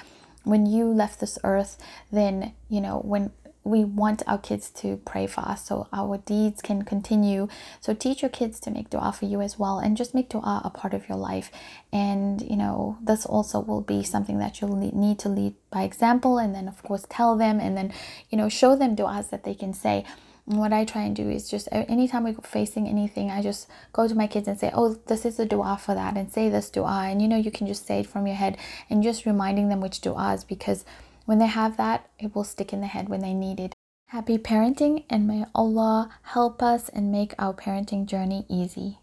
when 0.45 0.67
you 0.67 0.87
left 0.87 1.21
this 1.21 1.39
earth 1.45 1.79
then 2.11 2.53
you 2.69 2.81
know 2.81 2.99
when 3.05 3.31
we 3.65 3.85
want 3.85 4.23
our 4.27 4.39
kids 4.39 4.71
to 4.71 4.97
pray 5.05 5.27
for 5.27 5.41
us 5.43 5.67
so 5.67 5.87
our 5.93 6.19
deeds 6.19 6.61
can 6.63 6.83
continue. 6.83 7.49
So 7.81 7.95
teach 7.95 8.23
your 8.23 8.29
kids 8.29 8.59
to 8.61 8.71
make 8.71 8.91
dua 8.91 9.13
for 9.13 9.27
you 9.27 9.41
as 9.41 9.59
well 9.59 9.79
and 9.79 9.97
just 9.97 10.15
make 10.15 10.29
dua 10.29 10.63
a 10.65 10.71
part 10.71 10.95
of 10.95 11.09
your 11.09 11.19
life. 11.19 11.51
And 11.93 12.43
you 12.43 12.57
know, 12.57 12.99
this 13.01 13.25
also 13.25 13.61
will 13.61 13.81
be 13.81 14.03
something 14.03 14.39
that 14.39 14.61
you'll 14.61 14.77
need 14.77 15.19
to 15.21 15.29
lead 15.29 15.55
by 15.71 15.83
example 15.83 16.39
and 16.39 16.55
then 16.55 16.67
of 16.67 16.83
course 16.83 17.07
tell 17.09 17.37
them 17.37 17.61
and 17.61 17.77
then 17.77 17.93
you 18.31 18.39
know 18.39 18.49
show 18.49 18.75
them 18.75 18.95
duas 18.95 19.29
that 19.29 19.45
they 19.45 19.55
can 19.55 19.73
say. 19.73 20.05
And 20.47 20.59
what 20.59 20.73
I 20.73 20.85
try 20.85 21.03
and 21.03 21.15
do 21.15 21.31
is 21.31 21.49
just 21.49 21.69
anytime 21.71 22.25
we're 22.25 22.35
facing 22.43 22.89
anything, 22.89 23.31
I 23.31 23.43
just 23.43 23.69
go 23.93 24.09
to 24.09 24.15
my 24.15 24.27
kids 24.27 24.49
and 24.49 24.59
say, 24.59 24.73
Oh, 24.75 24.95
this 25.07 25.25
is 25.25 25.39
a 25.39 25.47
dua 25.47 25.79
for 25.81 25.95
that, 25.95 26.17
and 26.17 26.33
say 26.33 26.49
this 26.49 26.69
dua. 26.69 27.07
And 27.07 27.23
you 27.23 27.29
know, 27.29 27.37
you 27.37 27.53
can 27.53 27.69
just 27.69 27.87
say 27.87 28.01
it 28.01 28.09
from 28.09 28.27
your 28.27 28.35
head 28.35 28.57
and 28.91 29.05
just 29.05 29.25
reminding 29.25 29.69
them 29.69 29.81
which 29.81 30.01
duas 30.01 30.43
because 30.43 30.85
when 31.25 31.39
they 31.39 31.47
have 31.47 31.77
that, 31.77 32.09
it 32.19 32.35
will 32.35 32.45
stick 32.45 32.73
in 32.73 32.81
the 32.81 32.87
head 32.87 33.09
when 33.09 33.21
they 33.21 33.35
need 33.35 33.61
it. 33.61 33.75
Happy 34.07 34.37
parenting, 34.37 35.05
and 35.09 35.27
may 35.27 35.47
Allah 35.55 36.11
help 36.23 36.63
us 36.63 36.89
and 36.91 37.11
make 37.11 37.35
our 37.39 37.55
parenting 37.55 38.07
journey 38.07 38.45
easy. 38.49 38.99